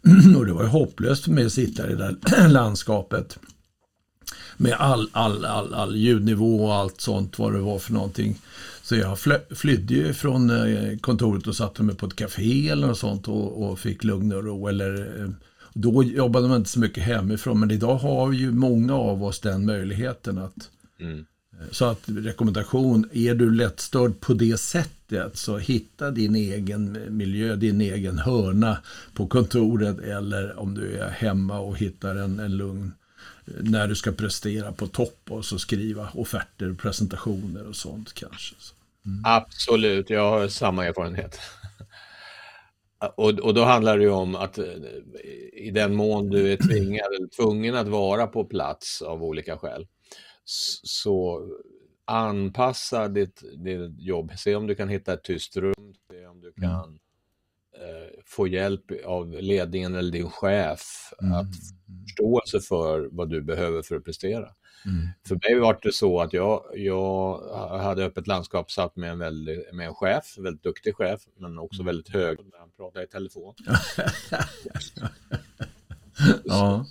och 0.37 0.47
det 0.47 0.53
var 0.53 0.63
ju 0.63 0.69
hopplöst 0.69 1.25
för 1.25 1.31
mig 1.31 1.47
att 1.47 1.53
sitta 1.53 1.91
i 1.91 1.95
det 1.95 2.17
där 2.29 2.49
landskapet. 2.49 3.39
Med 4.57 4.73
all, 4.73 5.09
all, 5.13 5.45
all, 5.45 5.75
all 5.75 5.97
ljudnivå 5.97 6.65
och 6.65 6.75
allt 6.75 7.01
sånt 7.01 7.39
vad 7.39 7.53
det 7.53 7.61
var 7.61 7.79
för 7.79 7.93
någonting. 7.93 8.39
Så 8.83 8.97
jag 8.97 9.19
flydde 9.51 9.95
ju 9.95 10.13
från 10.13 10.51
eh, 10.51 10.99
kontoret 10.99 11.47
och 11.47 11.57
satte 11.57 11.83
mig 11.83 11.97
på 11.97 12.07
ett 12.07 12.17
café 12.17 12.69
eller 12.69 12.87
något 12.87 12.99
sånt 12.99 13.29
och, 13.29 13.63
och 13.63 13.79
fick 13.79 14.05
lugn 14.05 14.33
och 14.33 14.45
ro. 14.45 14.69
Eller, 14.69 15.23
eh, 15.23 15.31
då 15.73 16.03
jobbade 16.03 16.49
man 16.49 16.57
inte 16.57 16.71
så 16.71 16.79
mycket 16.79 17.05
hemifrån 17.05 17.61
men 17.61 17.71
idag 17.71 17.97
har 17.97 18.33
ju 18.33 18.53
många 18.53 18.95
av 18.95 19.25
oss 19.25 19.41
den 19.41 19.67
möjligheten 19.67 20.39
att 20.39 20.71
Mm. 21.05 21.27
Så 21.71 21.85
att 21.85 22.01
rekommendation, 22.07 23.09
är 23.13 23.35
du 23.35 23.51
lättstörd 23.51 24.21
på 24.21 24.33
det 24.33 24.61
sättet 24.61 25.37
så 25.37 25.59
hitta 25.59 26.11
din 26.11 26.35
egen 26.35 26.99
miljö, 27.17 27.57
din 27.57 27.81
egen 27.81 28.19
hörna 28.19 28.79
på 29.15 29.27
kontoret 29.27 29.99
eller 29.99 30.59
om 30.59 30.75
du 30.75 30.99
är 30.99 31.09
hemma 31.09 31.59
och 31.59 31.79
hittar 31.79 32.17
en, 32.17 32.41
en 32.41 32.57
lugn 32.57 32.93
när 33.45 33.89
du 33.89 33.95
ska 33.95 34.13
prestera 34.13 34.73
på 34.73 34.87
topp 34.87 35.21
och 35.29 35.45
så 35.45 35.59
skriva 35.59 36.09
offerter, 36.15 36.73
presentationer 36.73 37.69
och 37.69 37.77
sånt 37.77 38.13
kanske. 38.13 38.55
Mm. 39.07 39.23
Absolut, 39.25 40.11
jag 40.11 40.31
har 40.31 40.49
samma 40.49 40.87
erfarenhet. 40.87 41.41
Och, 43.17 43.31
och 43.31 43.55
då 43.55 43.65
handlar 43.65 43.99
det 43.99 44.05
ju 44.05 44.11
om 44.11 44.35
att 44.35 44.59
eh, 44.59 44.65
i 45.53 45.71
den 45.71 45.95
mån 45.95 46.31
du 46.31 46.53
är 46.53 46.57
tvingad 46.57 47.07
eller 47.07 47.29
tvungen 47.29 47.75
att 47.75 47.89
vara 47.89 48.27
på 48.27 48.45
plats 48.45 49.03
av 49.03 49.25
olika 49.25 49.57
skäl 49.57 49.87
så 50.45 51.49
anpassa 52.05 53.09
ditt, 53.09 53.43
ditt 53.57 54.01
jobb. 54.01 54.33
Se 54.37 54.55
om 54.55 54.67
du 54.67 54.75
kan 54.75 54.89
hitta 54.89 55.13
ett 55.13 55.25
tyst 55.25 55.57
rum, 55.57 55.95
se 56.11 56.27
om 56.27 56.41
du 56.41 56.53
mm. 56.57 56.71
kan 56.71 56.99
eh, 57.77 58.21
få 58.27 58.49
hjälp 58.49 58.85
av 59.05 59.33
ledningen 59.33 59.95
eller 59.95 60.13
din 60.13 60.31
chef 60.31 61.13
mm. 61.23 61.33
att 61.33 61.55
förståelse 62.07 62.61
för 62.61 63.09
vad 63.13 63.31
du 63.31 63.43
behöver 63.43 63.83
för 63.83 63.97
att 63.97 64.05
prestera. 64.05 64.49
Mm. 64.87 65.09
För 65.29 65.35
mig 65.35 65.61
var 65.61 65.79
det 65.83 65.93
så 65.93 66.21
att 66.21 66.33
jag, 66.33 66.65
jag 66.75 67.39
hade 67.79 68.05
öppet 68.05 68.27
landskap 68.27 68.71
satt 68.71 68.97
med 68.97 69.11
en, 69.11 69.19
väldigt, 69.19 69.75
med 69.75 69.87
en 69.87 69.95
chef, 69.95 70.39
väldigt 70.39 70.63
duktig 70.63 70.97
chef, 70.97 71.21
men 71.37 71.59
också 71.59 71.83
mm. 71.83 71.87
väldigt 71.87 72.15
hög 72.15 72.39
när 72.39 72.59
han 72.59 72.71
pratade 72.71 73.05
i 73.05 73.09
telefon. 73.09 73.55
ja. 76.45 76.85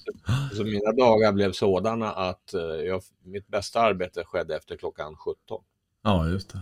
så, 0.49 0.55
så, 0.55 0.63
mina 0.63 0.91
dagar 0.91 1.31
blev 1.31 1.51
sådana 1.51 2.11
att 2.11 2.53
eh, 2.53 2.61
jag, 2.61 3.01
mitt 3.23 3.47
bästa 3.47 3.79
arbete 3.79 4.23
skedde 4.23 4.55
efter 4.55 4.77
klockan 4.77 5.15
17. 5.15 5.63
Ja, 6.03 6.27
just 6.27 6.49
det. 6.49 6.61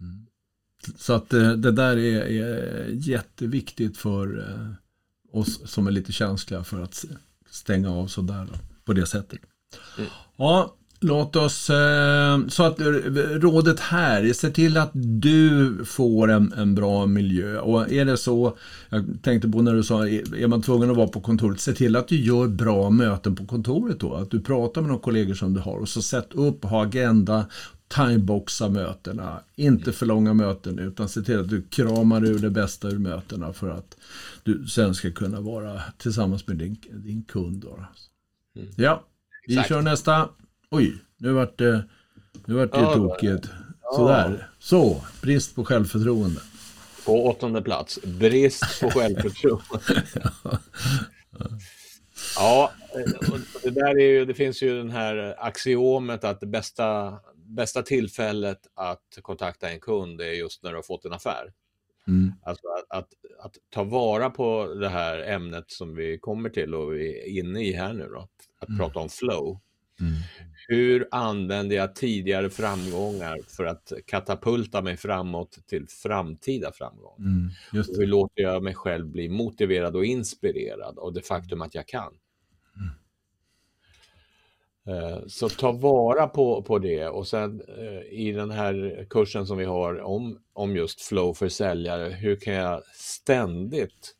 Mm. 0.00 0.26
Så 0.96 1.12
att 1.12 1.28
det, 1.28 1.46
eh, 1.46 1.52
det 1.52 1.72
där 1.72 1.96
är, 1.96 2.22
är, 2.22 2.88
jätteviktigt 2.92 3.98
för 3.98 4.38
eh, 4.38 4.72
oss 5.38 5.70
som 5.70 5.86
är 5.86 5.90
lite 5.90 6.12
känsliga 6.12 6.64
för 6.64 6.80
att 6.80 7.04
stänga 7.50 7.90
av 7.90 8.06
sådär 8.06 8.48
på 8.84 8.92
det 8.92 9.06
sättet. 9.06 9.40
Mm. 9.98 10.10
Ja, 10.36 10.76
Låt 11.00 11.36
oss, 11.36 11.70
eh, 11.70 12.46
så 12.48 12.62
att 12.62 12.80
rådet 13.30 13.80
här, 13.80 14.24
är 14.24 14.32
se 14.32 14.50
till 14.50 14.76
att 14.76 14.90
du 14.94 15.74
får 15.84 16.30
en, 16.30 16.52
en, 16.52 16.74
bra 16.74 17.06
miljö. 17.06 17.58
Och 17.58 17.92
är 17.92 18.04
det 18.04 18.16
så, 18.16 18.56
jag 18.88 19.04
tänkte 19.22 19.48
på 19.48 19.62
när 19.62 19.74
du 19.74 19.82
sa, 19.82 20.08
är 20.08 20.46
man 20.46 20.62
tvungen 20.62 20.90
att 20.90 20.96
vara 20.96 21.08
på 21.08 21.20
kontoret, 21.20 21.60
se 21.60 21.72
till 21.72 21.96
att 21.96 22.08
du 22.08 22.16
gör 22.16 22.48
bra 22.48 22.90
möten 22.90 23.36
på 23.36 23.46
kontoret 23.46 24.00
då. 24.00 24.14
Att 24.14 24.30
du 24.30 24.40
pratar 24.40 24.80
med 24.80 24.90
de 24.90 24.98
kollegor 24.98 25.34
som 25.34 25.54
du 25.54 25.60
har 25.60 25.78
och 25.78 25.88
så 25.88 26.02
sätt 26.02 26.28
upp, 26.32 26.64
ha 26.64 26.82
agenda, 26.82 27.46
timeboxa 27.88 28.68
mötena. 28.68 29.40
Inte 29.56 29.92
för 29.92 30.06
långa 30.06 30.34
möten 30.34 30.78
utan 30.78 31.08
se 31.08 31.22
till 31.22 31.40
att 31.40 31.48
du 31.48 31.62
kramar 31.62 32.24
ur 32.24 32.38
det 32.38 32.50
bästa 32.50 32.88
ur 32.88 32.98
mötena 32.98 33.52
för 33.52 33.70
att 33.70 33.96
du 34.42 34.66
sen 34.66 34.94
ska 34.94 35.10
kunna 35.10 35.40
vara 35.40 35.80
tillsammans 35.98 36.46
med 36.46 36.56
din, 36.56 36.76
din 36.92 37.22
kund. 37.22 37.62
Då. 37.62 37.86
Mm. 38.56 38.68
Ja, 38.76 39.04
vi 39.46 39.54
Exakt. 39.54 39.68
kör 39.68 39.82
nästa. 39.82 40.28
Oj, 40.70 40.98
nu 41.16 41.32
vart 41.32 41.58
det, 41.58 41.84
nu 42.44 42.54
vart 42.54 42.72
det 42.72 42.78
ja, 42.80 42.94
tokigt. 42.94 43.48
Sådär. 43.92 44.48
Så, 44.58 45.04
brist 45.22 45.54
på 45.54 45.64
självförtroende. 45.64 46.40
På 47.06 47.26
åttonde 47.26 47.62
plats, 47.62 47.98
brist 48.02 48.80
på 48.80 48.90
självförtroende. 48.90 50.02
ja, 52.36 52.72
det 53.62 53.70
där 53.70 54.00
är 54.00 54.10
ju, 54.10 54.24
det 54.24 54.34
finns 54.34 54.62
ju 54.62 54.76
den 54.76 54.90
här 54.90 55.34
axiomet 55.38 56.24
att 56.24 56.40
det 56.40 56.46
bästa, 56.46 57.18
bästa 57.34 57.82
tillfället 57.82 58.60
att 58.74 59.18
kontakta 59.22 59.70
en 59.70 59.80
kund 59.80 60.20
är 60.20 60.32
just 60.32 60.62
när 60.62 60.70
du 60.70 60.76
har 60.76 60.82
fått 60.82 61.04
en 61.04 61.12
affär. 61.12 61.52
Mm. 62.08 62.32
Alltså 62.42 62.66
att, 62.66 62.98
att, 62.98 63.08
att, 63.38 63.56
ta 63.70 63.84
vara 63.84 64.30
på 64.30 64.74
det 64.74 64.88
här 64.88 65.18
ämnet 65.18 65.70
som 65.70 65.94
vi 65.94 66.18
kommer 66.18 66.50
till 66.50 66.74
och 66.74 66.94
vi 66.94 67.20
är 67.20 67.38
inne 67.38 67.62
i 67.62 67.72
här 67.72 67.92
nu 67.92 68.08
då. 68.12 68.28
Att 68.58 68.68
mm. 68.68 68.78
prata 68.78 68.98
om 68.98 69.08
flow. 69.08 69.60
Mm. 70.00 70.12
Hur 70.68 71.08
använder 71.10 71.76
jag 71.76 71.94
tidigare 71.94 72.50
framgångar 72.50 73.38
för 73.48 73.64
att 73.64 73.92
katapulta 74.06 74.82
mig 74.82 74.96
framåt 74.96 75.58
till 75.66 75.88
framtida 75.88 76.72
framgång? 76.72 77.16
Mm, 77.18 77.50
hur 77.72 78.06
låter 78.06 78.42
jag 78.42 78.62
mig 78.62 78.74
själv 78.74 79.06
bli 79.06 79.28
motiverad 79.28 79.96
och 79.96 80.04
inspirerad 80.04 80.98
av 80.98 81.12
det 81.12 81.22
faktum 81.22 81.62
att 81.62 81.74
jag 81.74 81.88
kan? 81.88 82.12
Mm. 82.76 82.90
Eh, 84.88 85.18
så 85.26 85.48
ta 85.48 85.72
vara 85.72 86.26
på, 86.26 86.62
på 86.62 86.78
det 86.78 87.08
och 87.08 87.26
sen 87.26 87.62
eh, 87.78 88.18
i 88.18 88.32
den 88.32 88.50
här 88.50 89.06
kursen 89.10 89.46
som 89.46 89.58
vi 89.58 89.64
har 89.64 90.00
om, 90.00 90.38
om 90.52 90.76
just 90.76 91.00
flow 91.00 91.34
för 91.34 91.48
säljare, 91.48 92.08
hur 92.08 92.36
kan 92.36 92.54
jag 92.54 92.82
ständigt 92.94 94.14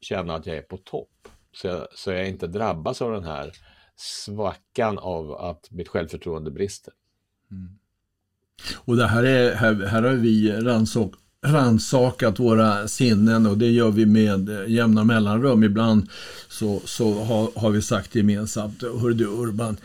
känna 0.00 0.34
att 0.34 0.46
jag 0.46 0.56
är 0.56 0.62
på 0.62 0.76
topp? 0.76 1.28
Så 1.52 1.66
jag, 1.66 1.86
så 1.94 2.10
jag 2.10 2.28
inte 2.28 2.46
drabbas 2.46 3.02
av 3.02 3.12
den 3.12 3.24
här 3.24 3.52
svackan 3.96 4.98
av 4.98 5.32
att 5.32 5.70
mitt 5.70 5.88
självförtroende 5.88 6.50
brister. 6.50 6.92
Mm. 7.50 7.78
Och 8.74 8.96
det 8.96 9.06
här, 9.06 9.22
är, 9.22 9.54
här, 9.54 9.86
här 9.86 10.02
har 10.02 10.14
vi 10.14 10.52
ransak, 10.52 11.12
ransakat 11.46 12.38
våra 12.38 12.88
sinnen 12.88 13.46
och 13.46 13.58
det 13.58 13.70
gör 13.70 13.90
vi 13.90 14.06
med 14.06 14.64
jämna 14.68 15.04
mellanrum. 15.04 15.64
Ibland 15.64 16.08
så, 16.48 16.80
så 16.84 17.24
har, 17.24 17.60
har 17.60 17.70
vi 17.70 17.82
sagt 17.82 18.14
gemensamt, 18.14 18.82
hör 18.82 19.10
du 19.10 19.26
Urban, 19.26 19.76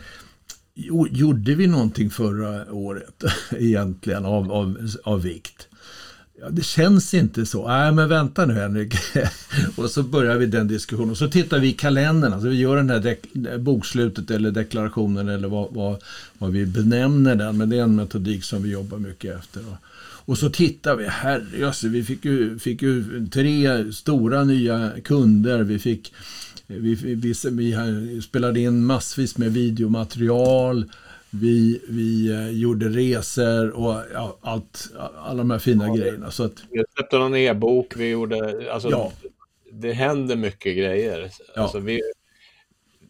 gjorde 1.10 1.54
vi 1.54 1.66
någonting 1.66 2.10
förra 2.10 2.72
året 2.72 3.24
egentligen 3.58 4.24
av, 4.24 4.52
av, 4.52 4.88
av 5.04 5.22
vikt? 5.22 5.67
Ja, 6.40 6.48
det 6.50 6.64
känns 6.64 7.14
inte 7.14 7.46
så. 7.46 7.68
Nej, 7.68 7.92
men 7.92 8.08
vänta 8.08 8.46
nu 8.46 8.54
Henrik. 8.54 8.94
och 9.76 9.90
så 9.90 10.02
börjar 10.02 10.36
vi 10.36 10.46
den 10.46 10.68
diskussionen. 10.68 11.10
Och 11.10 11.18
så 11.18 11.28
tittar 11.28 11.58
vi 11.58 11.68
i 11.68 11.72
kalendern. 11.72 12.32
Alltså 12.32 12.48
vi 12.48 12.56
gör 12.56 12.76
den 12.76 12.90
här 12.90 13.58
bokslutet 13.58 14.30
eller 14.30 14.50
deklarationen 14.50 15.28
eller 15.28 15.48
vad, 15.48 15.68
vad, 15.74 16.02
vad, 16.38 16.52
vi 16.52 16.66
benämner 16.66 17.34
den. 17.34 17.56
Men 17.56 17.70
det 17.70 17.78
är 17.78 17.82
en 17.82 17.96
metodik 17.96 18.44
som 18.44 18.62
vi 18.62 18.70
jobbar 18.70 18.98
mycket 18.98 19.38
efter. 19.38 19.62
Och 20.00 20.38
så 20.38 20.50
tittar 20.50 20.96
vi. 20.96 21.06
Herrejösses, 21.06 21.92
vi 21.92 22.04
fick 22.04 22.24
ju, 22.24 22.58
fick 22.58 22.82
ju 22.82 23.26
tre 23.26 23.92
stora 23.92 24.44
nya 24.44 24.90
kunder. 25.04 25.62
Vi 25.62 25.78
fick 25.78 26.12
vi, 26.66 26.94
vi, 26.94 27.14
vi, 27.14 27.34
vi 27.50 28.22
spelade 28.22 28.60
in 28.60 28.84
massvis 28.84 29.38
med 29.38 29.52
videomaterial. 29.52 30.84
Vi, 31.30 31.82
vi 31.88 32.30
eh, 32.30 32.50
gjorde 32.50 32.88
resor 32.88 33.70
och 33.70 34.02
ja, 34.12 34.38
allt, 34.40 34.90
alla 35.16 35.38
de 35.38 35.50
här 35.50 35.58
fina 35.58 35.86
ja, 35.86 35.94
grejerna. 35.94 36.30
Så 36.30 36.44
att, 36.44 36.64
vi 36.70 36.84
släppte 36.94 37.18
någon 37.18 37.34
e-bok, 37.34 37.96
vi 37.96 38.08
gjorde, 38.08 38.72
alltså, 38.72 38.90
ja. 38.90 39.12
det 39.72 39.92
händer 39.92 40.36
mycket 40.36 40.76
grejer. 40.76 41.30
Ja. 41.54 41.62
Alltså, 41.62 41.78
vi, 41.78 42.02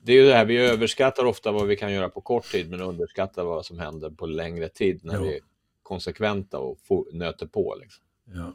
det 0.02 0.12
är 0.12 0.16
ju 0.16 0.26
det 0.26 0.34
här, 0.34 0.44
vi 0.44 0.56
överskattar 0.56 1.24
ofta 1.24 1.52
vad 1.52 1.66
vi 1.66 1.76
kan 1.76 1.92
göra 1.92 2.08
på 2.08 2.20
kort 2.20 2.52
tid 2.52 2.70
men 2.70 2.80
underskattar 2.80 3.44
vad 3.44 3.66
som 3.66 3.78
händer 3.78 4.10
på 4.10 4.26
längre 4.26 4.68
tid 4.68 5.00
när 5.04 5.14
jo. 5.14 5.22
vi 5.22 5.36
är 5.36 5.40
konsekventa 5.82 6.58
och 6.58 6.78
nöter 7.12 7.46
på. 7.46 7.76
Liksom. 7.80 8.04
Ja. 8.34 8.54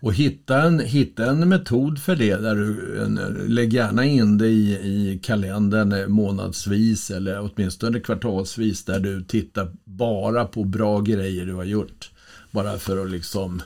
Och 0.00 0.14
hitta 0.14 0.62
en, 0.62 0.80
hitta 0.80 1.30
en 1.30 1.48
metod 1.48 1.98
för 1.98 2.16
det. 2.16 2.36
Där 2.36 2.54
du, 2.54 3.00
en, 3.02 3.14
lägg 3.48 3.72
gärna 3.72 4.04
in 4.04 4.38
det 4.38 4.48
i, 4.48 4.72
i 4.72 5.20
kalendern 5.22 6.12
månadsvis 6.12 7.10
eller 7.10 7.40
åtminstone 7.40 8.00
kvartalsvis 8.00 8.84
där 8.84 9.00
du 9.00 9.24
tittar 9.24 9.72
bara 9.84 10.44
på 10.44 10.64
bra 10.64 11.00
grejer 11.00 11.46
du 11.46 11.54
har 11.54 11.64
gjort. 11.64 12.10
Bara 12.50 12.78
för 12.78 13.04
att 13.04 13.10
liksom 13.10 13.62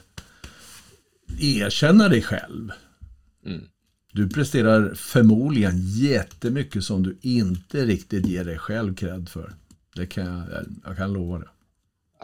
erkänna 1.41 2.09
dig 2.09 2.23
själv. 2.23 2.71
Mm. 3.47 3.61
Du 4.13 4.29
presterar 4.29 4.95
förmodligen 4.95 5.75
jättemycket 5.79 6.85
som 6.85 7.03
du 7.03 7.19
inte 7.21 7.85
riktigt 7.85 8.27
ger 8.27 8.45
dig 8.45 8.59
själv 8.59 8.95
cred 8.95 9.29
för. 9.29 9.53
Det 9.95 10.07
kan 10.07 10.27
jag, 10.27 10.47
jag 10.85 10.97
kan 10.97 11.13
lova 11.13 11.39
det. 11.39 11.49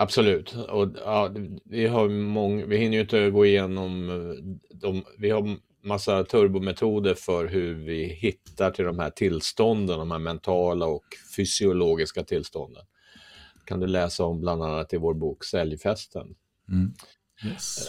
Absolut. 0.00 0.54
Och, 0.54 0.88
ja, 1.04 1.34
vi, 1.64 1.86
har 1.86 2.08
många, 2.08 2.66
vi 2.66 2.76
hinner 2.76 2.94
ju 2.94 3.00
inte 3.00 3.30
gå 3.30 3.46
igenom 3.46 4.08
de, 4.70 5.04
vi 5.18 5.30
har 5.30 5.56
massa 5.82 6.24
turbometoder 6.24 7.14
för 7.14 7.46
hur 7.46 7.74
vi 7.74 8.04
hittar 8.04 8.70
till 8.70 8.84
de 8.84 8.98
här 8.98 9.10
tillstånden, 9.10 9.98
de 9.98 10.10
här 10.10 10.18
mentala 10.18 10.86
och 10.86 11.04
fysiologiska 11.36 12.24
tillstånden. 12.24 12.84
kan 13.64 13.80
du 13.80 13.86
läsa 13.86 14.24
om 14.24 14.40
bland 14.40 14.62
annat 14.62 14.92
i 14.92 14.96
vår 14.96 15.14
bok 15.14 15.44
Säljfesten. 15.44 16.34
Mm. 16.68 16.92
Yes. 17.46 17.88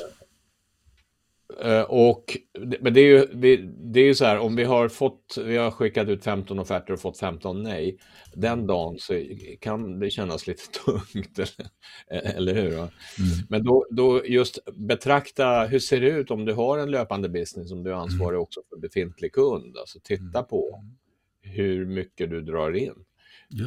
Uh, 1.65 1.81
och, 1.81 2.37
men 2.79 2.93
det 2.93 3.01
är 3.01 3.05
ju, 3.05 3.25
det 3.67 3.99
är 3.99 4.05
ju 4.05 4.15
så 4.15 4.25
här, 4.25 4.39
om 4.39 4.55
vi 4.55 4.63
har 4.63 4.89
fått, 4.89 5.37
vi 5.45 5.57
har 5.57 5.71
skickat 5.71 6.07
ut 6.07 6.23
15 6.23 6.59
offerter 6.59 6.93
och 6.93 6.99
fått 6.99 7.19
15 7.19 7.63
nej, 7.63 7.97
den 8.33 8.67
dagen 8.67 8.95
så 8.99 9.23
kan 9.59 9.99
det 9.99 10.09
kännas 10.09 10.47
lite 10.47 10.63
tungt, 10.85 11.39
eller, 11.39 12.35
eller 12.35 12.53
hur? 12.53 12.73
Mm. 12.73 12.89
Men 13.49 13.63
då, 13.63 13.85
då 13.91 14.25
just 14.25 14.59
betrakta, 14.73 15.65
hur 15.65 15.79
ser 15.79 16.01
det 16.01 16.09
ut 16.09 16.31
om 16.31 16.45
du 16.45 16.53
har 16.53 16.77
en 16.77 16.91
löpande 16.91 17.29
business, 17.29 17.71
om 17.71 17.83
du 17.83 17.89
är 17.89 17.95
ansvarig 17.95 18.35
mm. 18.35 18.41
också 18.41 18.61
för 18.69 18.77
befintlig 18.77 19.33
kund, 19.33 19.77
alltså 19.77 19.99
titta 20.03 20.43
på 20.43 20.81
mm. 20.81 21.55
hur 21.55 21.85
mycket 21.85 22.29
du 22.29 22.41
drar 22.41 22.75
in. 22.75 22.95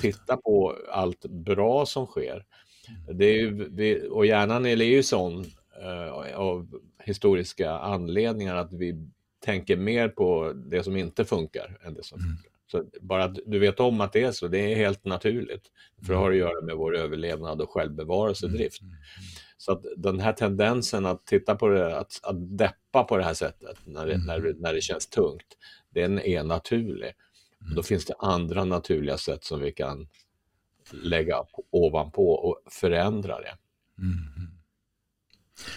Titta 0.00 0.36
på 0.36 0.76
allt 0.88 1.24
bra 1.24 1.86
som 1.86 2.06
sker. 2.06 2.44
Mm. 2.88 3.18
Det 3.18 3.24
är 3.24 3.34
ju, 3.34 4.08
och 4.08 4.26
hjärnan 4.26 4.66
är 4.66 4.76
ju 4.76 5.02
sån 5.02 5.44
uh, 5.82 6.34
av 6.34 6.80
historiska 7.04 7.70
anledningar 7.70 8.56
att 8.56 8.72
vi 8.72 9.08
tänker 9.44 9.76
mer 9.76 10.08
på 10.08 10.52
det 10.52 10.82
som 10.82 10.96
inte 10.96 11.24
funkar 11.24 11.78
än 11.82 11.94
det 11.94 12.04
som 12.04 12.20
mm. 12.20 12.30
funkar. 12.30 12.52
Så 12.66 12.84
bara 13.00 13.24
att 13.24 13.38
du 13.46 13.58
vet 13.58 13.80
om 13.80 14.00
att 14.00 14.12
det 14.12 14.22
är 14.22 14.32
så, 14.32 14.48
det 14.48 14.58
är 14.58 14.76
helt 14.76 15.04
naturligt. 15.04 15.70
För 16.06 16.12
det 16.12 16.18
har 16.18 16.30
att 16.30 16.36
göra 16.36 16.60
med 16.60 16.76
vår 16.76 16.96
överlevnad 16.96 17.60
och 17.60 17.70
självbevarelsedrift. 17.70 18.82
Mm. 18.82 18.92
Mm. 18.92 19.02
Så 19.56 19.72
att 19.72 19.84
den 19.96 20.20
här 20.20 20.32
tendensen 20.32 21.06
att 21.06 21.26
titta 21.26 21.54
på 21.54 21.68
det, 21.68 21.98
att, 21.98 22.20
att 22.22 22.58
deppa 22.58 23.04
på 23.04 23.16
det 23.16 23.24
här 23.24 23.34
sättet 23.34 23.78
när 23.84 24.06
det, 24.06 24.18
när, 24.18 24.54
när 24.58 24.74
det 24.74 24.80
känns 24.80 25.06
tungt, 25.06 25.56
den 25.90 26.18
är 26.18 26.42
naturlig. 26.44 27.12
Då 27.76 27.82
finns 27.82 28.04
det 28.04 28.14
andra 28.18 28.64
naturliga 28.64 29.18
sätt 29.18 29.44
som 29.44 29.60
vi 29.60 29.72
kan 29.72 30.08
lägga 30.90 31.44
ovanpå 31.70 32.32
och 32.32 32.62
förändra 32.70 33.40
det. 33.40 33.54
Mm. 33.98 34.51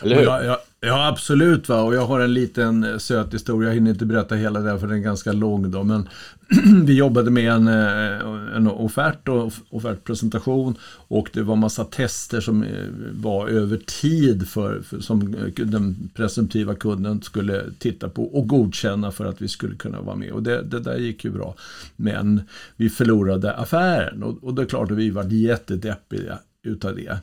Eller 0.02 0.16
hur? 0.16 0.24
Ja, 0.24 0.44
jag, 0.44 0.58
ja, 0.80 1.08
absolut. 1.08 1.70
Va? 1.70 1.82
Och 1.82 1.96
jag 1.96 2.06
har 2.06 2.20
en 2.20 2.34
liten 2.34 2.84
eh, 2.84 2.98
söt 2.98 3.34
historia. 3.34 3.70
Jag 3.70 3.76
hinner 3.76 3.92
inte 3.92 4.06
berätta 4.06 4.36
hela 4.36 4.60
den 4.60 4.80
för 4.80 4.88
den 4.88 4.98
är 4.98 5.02
ganska 5.02 5.32
lång. 5.32 5.72
Då. 5.72 5.84
Men 5.84 6.10
vi 6.86 6.94
jobbade 6.94 7.32
med 7.32 7.52
en, 7.52 7.68
eh, 7.68 8.56
en 8.56 8.68
offert 8.68 9.28
och 9.28 9.54
offertpresentation. 9.70 10.76
Och 11.08 11.30
det 11.34 11.42
var 11.42 11.56
massa 11.56 11.84
tester 11.84 12.42
som 12.42 12.64
eh, 12.64 12.70
var 13.12 13.48
över 13.48 13.78
tid 13.78 14.48
för, 14.48 14.82
för, 14.82 15.00
som 15.00 15.36
den 15.56 16.10
presumtiva 16.14 16.76
kunden 16.76 17.22
skulle 17.22 17.64
titta 17.80 18.10
på 18.10 18.24
och 18.24 18.48
godkänna 18.48 19.12
för 19.12 19.26
att 19.26 19.42
vi 19.42 19.48
skulle 19.48 19.76
kunna 19.76 20.02
vara 20.02 20.16
med. 20.16 20.32
Och 20.32 20.44
det, 20.44 20.62
det 20.62 20.80
där 20.80 20.98
gick 20.98 21.26
ju 21.26 21.32
bra. 21.32 21.56
Men 21.96 22.42
vi 22.76 22.90
förlorade 22.90 23.54
affären 23.54 24.24
och, 24.24 24.44
och 24.44 24.54
det 24.54 24.62
är 24.62 24.66
klart 24.66 24.92
att 24.92 24.98
vi 24.98 25.10
var 25.10 25.24
jättedeppiga 25.24 26.40
utav 26.66 26.96
det. 26.96 27.20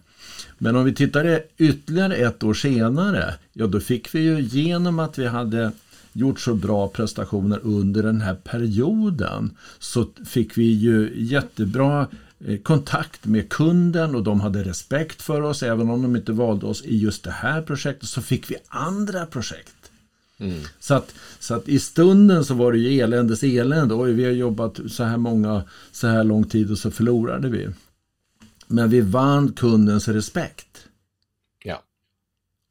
Men 0.59 0.77
om 0.77 0.85
vi 0.85 0.95
tittar 0.95 1.41
ytterligare 1.59 2.17
ett 2.17 2.43
år 2.43 2.55
senare, 2.55 3.35
ja 3.53 3.67
då 3.67 3.81
fick 3.81 4.15
vi 4.15 4.21
ju 4.21 4.41
genom 4.41 4.99
att 4.99 5.19
vi 5.19 5.27
hade 5.27 5.73
gjort 6.13 6.41
så 6.41 6.55
bra 6.55 6.89
prestationer 6.89 7.61
under 7.63 8.03
den 8.03 8.21
här 8.21 8.35
perioden 8.35 9.51
så 9.79 10.07
fick 10.27 10.59
vi 10.59 10.73
ju 10.73 11.13
jättebra 11.15 12.09
eh, 12.47 12.59
kontakt 12.59 13.25
med 13.25 13.49
kunden 13.49 14.15
och 14.15 14.23
de 14.23 14.41
hade 14.41 14.63
respekt 14.63 15.23
för 15.23 15.41
oss. 15.41 15.63
Även 15.63 15.91
om 15.91 16.03
de 16.03 16.17
inte 16.17 16.33
valde 16.33 16.67
oss 16.67 16.85
i 16.85 16.99
just 16.99 17.25
det 17.25 17.31
här 17.31 17.63
projektet 17.63 18.09
så 18.09 18.23
fick 18.23 18.51
vi 18.51 18.57
andra 18.69 19.27
projekt. 19.27 19.75
Mm. 20.39 20.61
Så, 20.81 20.95
att, 20.95 21.15
så 21.39 21.55
att 21.55 21.69
i 21.69 21.79
stunden 21.79 22.45
så 22.45 22.55
var 22.55 22.73
det 22.73 22.79
ju 22.79 23.01
eländes 23.01 23.43
elände. 23.43 23.95
Oj, 23.95 24.13
vi 24.13 24.25
har 24.25 24.33
jobbat 24.33 24.81
så 24.89 25.05
här 25.05 25.17
många, 25.17 25.63
så 25.93 26.07
här 26.07 26.25
lång 26.25 26.45
tid 26.45 26.71
och 26.71 26.79
så 26.79 26.91
förlorade 26.91 27.49
vi. 27.49 27.69
Men 28.73 28.91
vi 28.91 29.01
vann 29.01 29.53
kundens 29.53 30.09
respekt. 30.09 30.89
Ja. 31.65 31.83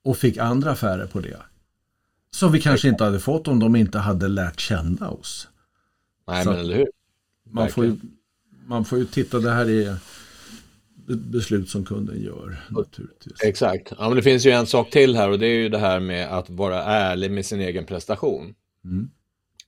Och 0.03 0.17
fick 0.17 0.37
andra 0.37 0.71
affärer 0.71 1.07
på 1.07 1.19
det. 1.19 1.41
Som 2.31 2.51
vi 2.51 2.61
kanske 2.61 2.87
inte 2.87 3.03
hade 3.03 3.19
fått 3.19 3.47
om 3.47 3.59
de 3.59 3.75
inte 3.75 3.99
hade 3.99 4.27
lärt 4.27 4.59
känna 4.59 5.09
oss. 5.09 5.47
Nej, 6.27 6.43
Så 6.43 6.49
men 6.49 6.59
eller 6.59 6.75
hur? 6.75 6.87
Man 7.43 7.69
får, 7.69 7.85
ju, 7.85 7.95
man 8.65 8.85
får 8.85 8.99
ju 8.99 9.05
titta, 9.05 9.39
det 9.39 9.51
här 9.51 9.69
är 9.69 9.97
beslut 11.15 11.69
som 11.69 11.85
kunden 11.85 12.21
gör 12.21 12.57
naturligtvis. 12.69 13.43
Exakt. 13.43 13.93
Ja, 13.97 14.07
men 14.07 14.15
det 14.15 14.23
finns 14.23 14.45
ju 14.45 14.51
en 14.51 14.67
sak 14.67 14.89
till 14.89 15.15
här 15.15 15.29
och 15.29 15.39
det 15.39 15.47
är 15.47 15.55
ju 15.55 15.69
det 15.69 15.77
här 15.77 15.99
med 15.99 16.27
att 16.27 16.49
vara 16.49 16.83
ärlig 16.83 17.31
med 17.31 17.45
sin 17.45 17.61
egen 17.61 17.85
prestation. 17.85 18.55
Mm. 18.85 19.09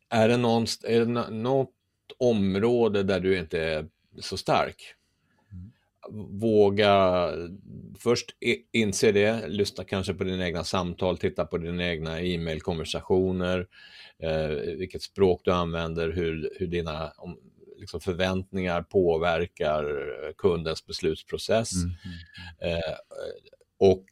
Är, 0.10 0.30
det 0.30 0.38
någonst, 0.38 0.84
är 0.84 1.06
det 1.06 1.30
något 1.30 1.69
område 2.17 3.04
där 3.04 3.19
du 3.19 3.38
inte 3.38 3.60
är 3.60 3.86
så 4.22 4.38
stark? 4.38 4.96
Våga 6.29 7.29
först 7.99 8.29
inse 8.71 9.11
det, 9.11 9.47
lyssna 9.47 9.83
kanske 9.83 10.13
på 10.13 10.23
dina 10.23 10.45
egna 10.45 10.63
samtal, 10.63 11.17
titta 11.17 11.45
på 11.45 11.57
dina 11.57 11.87
egna 11.87 12.21
e-mailkonversationer, 12.21 13.67
eh, 14.19 14.47
vilket 14.77 15.01
språk 15.01 15.41
du 15.43 15.51
använder, 15.51 16.09
hur, 16.11 16.55
hur 16.59 16.67
dina 16.67 17.11
om, 17.17 17.37
liksom 17.77 17.99
förväntningar 17.99 18.81
påverkar 18.81 19.85
kundens 20.37 20.85
beslutsprocess. 20.85 21.71
Mm. 21.73 22.73
Eh, 22.73 22.95
och 23.79 24.05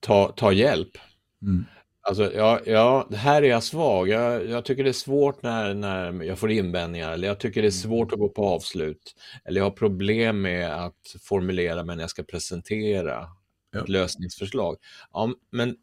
ta, 0.00 0.32
ta 0.36 0.52
hjälp. 0.52 0.98
Mm. 1.42 1.64
Alltså, 2.02 2.32
ja, 2.34 2.60
ja, 2.66 3.08
här 3.14 3.42
är 3.42 3.48
jag 3.48 3.62
svag. 3.62 4.08
Jag, 4.08 4.46
jag, 4.46 4.64
tycker 4.64 4.84
det 4.84 4.90
är 4.90 4.92
svårt 4.92 5.42
när, 5.42 5.74
när 5.74 6.22
jag 6.22 6.38
får 6.38 6.50
invändningar, 6.50 7.12
eller 7.12 7.28
jag 7.28 7.40
tycker 7.40 7.62
det 7.62 7.68
är 7.68 7.72
svårt 7.72 8.12
mm. 8.12 8.14
att 8.14 8.18
gå 8.20 8.28
på 8.28 8.44
avslut. 8.44 9.14
Eller 9.44 9.60
jag 9.60 9.64
har 9.64 9.70
problem 9.70 10.42
med 10.42 10.84
att 10.84 11.16
formulera 11.22 11.84
mig 11.84 11.96
när 11.96 12.02
jag 12.02 12.10
ska 12.10 12.22
presentera 12.22 13.28
ja. 13.72 13.80
ett 13.80 13.88
lösningsförslag. 13.88 14.76
Ja, 15.12 15.32
men 15.50 15.76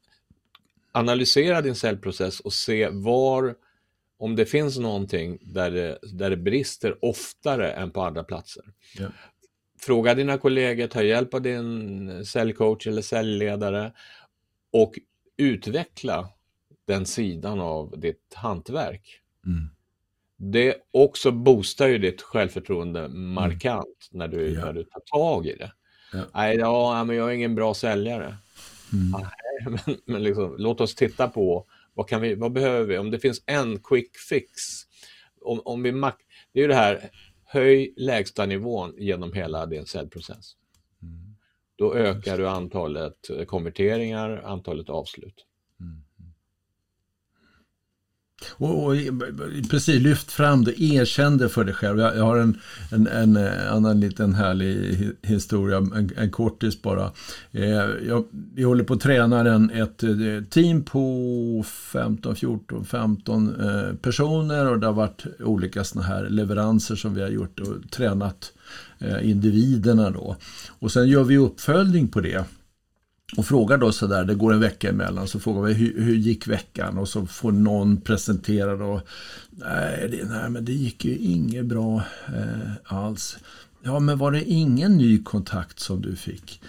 analysera 0.92 1.62
din 1.62 1.76
säljprocess 1.76 2.40
och 2.40 2.54
se 2.54 2.90
var, 2.90 3.56
om 4.20 4.36
det 4.36 4.46
finns 4.46 4.78
någonting 4.78 5.38
där 5.42 5.72
det, 5.72 6.00
där 6.14 6.30
det 6.30 6.38
brister 6.38 7.06
oftare 7.06 7.72
än 7.72 7.92
på 7.92 8.02
andra 8.02 8.24
platser. 8.24 8.64
Ja. 9.00 9.08
Fråga 9.80 10.14
dina 10.16 10.38
kollegor, 10.38 10.88
ta 10.88 11.04
hjälp 11.04 11.34
av 11.34 11.42
din 11.42 12.26
säljcoach 12.26 12.88
eller 12.88 13.02
säljledare 13.02 13.94
och 14.74 14.94
utveckla 15.38 16.30
den 16.88 17.06
sidan 17.06 17.60
av 17.60 18.00
ditt 18.00 18.34
hantverk. 18.34 19.22
Mm. 19.46 19.70
Det 20.38 20.76
också 20.92 21.32
boostar 21.32 21.88
ju 21.88 21.98
ditt 21.98 22.22
självförtroende 22.22 23.00
mm. 23.00 23.34
markant 23.34 24.10
när, 24.12 24.28
du, 24.28 24.54
ja. 24.54 24.66
när 24.66 24.74
du 24.74 24.84
tar 24.84 25.00
tag 25.00 25.48
i 25.48 25.56
det. 25.56 25.72
Ja. 26.14 26.24
Nej, 26.34 26.58
ja, 26.58 27.04
men 27.04 27.16
jag 27.16 27.30
är 27.30 27.34
ingen 27.34 27.56
bra 27.56 27.74
säljare. 27.74 28.38
Mm. 28.94 29.12
Nej, 29.12 29.80
men, 29.86 29.98
men 30.06 30.24
liksom, 30.24 30.56
låt 30.58 30.82
oss 30.82 30.96
titta 30.96 31.28
på 31.28 31.66
vad, 31.94 32.10
kan 32.10 32.22
vi, 32.22 32.36
vad 32.36 32.52
behöver 32.52 32.86
vi? 32.86 32.98
Om 32.98 33.12
det 33.12 33.20
finns 33.20 33.44
en 33.46 33.80
quick 33.80 34.18
fix. 34.30 34.52
Om, 35.42 35.62
om 35.66 35.84
vi 35.84 35.92
det 35.92 36.60
är 36.60 36.62
ju 36.62 36.68
det 36.68 36.76
här, 36.76 37.10
höj 37.46 37.94
lägsta 37.98 38.46
nivån 38.46 38.94
genom 38.98 39.34
hela 39.34 39.66
din 39.66 39.86
säljprocess. 39.86 40.56
Då 41.78 41.94
ökar 41.94 42.38
du 42.38 42.48
antalet 42.48 43.18
konverteringar, 43.48 44.42
antalet 44.46 44.90
avslut. 44.90 45.46
Och, 48.52 48.84
och, 48.84 48.96
precis, 49.70 50.02
lyft 50.02 50.32
fram 50.32 50.64
det, 50.64 50.82
erkänn 50.82 51.38
det 51.38 51.50
för 51.50 51.64
dig 51.64 51.74
själv. 51.74 52.00
Jag, 52.00 52.18
jag 52.18 52.24
har 52.24 52.38
en, 52.38 52.60
en, 52.92 53.08
en, 53.08 53.38
eh, 53.38 53.74
annan 53.74 54.00
liten 54.00 54.34
härlig 54.34 54.98
historia, 55.22 55.78
en, 55.78 56.12
en 56.18 56.32
kortis 56.32 56.82
bara. 56.82 57.12
Eh, 57.52 57.86
jag, 58.08 58.26
vi 58.54 58.64
håller 58.64 58.84
på 58.84 58.94
att 58.94 59.02
träna 59.02 59.40
en, 59.54 59.70
ett 59.70 60.04
eh, 60.04 60.10
team 60.50 60.84
på 60.84 61.64
15, 61.68 62.36
14, 62.36 62.86
15 62.86 63.62
eh, 63.62 63.96
personer 63.96 64.72
och 64.72 64.80
det 64.80 64.86
har 64.86 64.94
varit 64.94 65.26
olika 65.40 65.84
såna 65.84 66.06
här 66.06 66.30
leveranser 66.30 66.96
som 66.96 67.14
vi 67.14 67.22
har 67.22 67.30
gjort 67.30 67.60
och 67.60 67.92
tränat 67.92 68.54
eh, 69.00 69.30
individerna 69.30 70.10
då. 70.10 70.36
Och 70.80 70.92
sen 70.92 71.08
gör 71.08 71.24
vi 71.24 71.38
uppföljning 71.38 72.08
på 72.08 72.22
det. 72.22 72.46
Och 73.36 73.46
frågar 73.46 73.78
då 73.78 73.92
sådär, 73.92 74.24
det 74.24 74.36
går 74.36 74.54
en 74.54 74.60
vecka 74.60 74.90
emellan, 74.90 75.28
så 75.28 75.40
frågar 75.40 75.62
vi 75.62 75.74
hur, 75.74 76.02
hur 76.02 76.16
gick 76.16 76.48
veckan? 76.48 76.98
Och 76.98 77.10
så 77.10 77.26
får 77.26 77.52
någon 77.52 78.02
presentera 78.02 78.76
då, 78.76 79.02
nej, 79.50 80.08
det, 80.12 80.30
nej 80.30 80.50
men 80.50 80.66
det 80.66 80.74
gick 80.74 81.06
ju 81.06 81.18
inget 81.18 81.66
bra 81.66 82.04
eh, 82.28 82.72
alls. 82.84 83.38
Ja, 83.84 84.00
men 84.00 84.18
var 84.18 84.32
det 84.32 84.44
ingen 84.44 84.98
ny 84.98 85.24
kontakt 85.24 85.80
som 85.80 86.02
du 86.02 86.16
fick? 86.16 86.62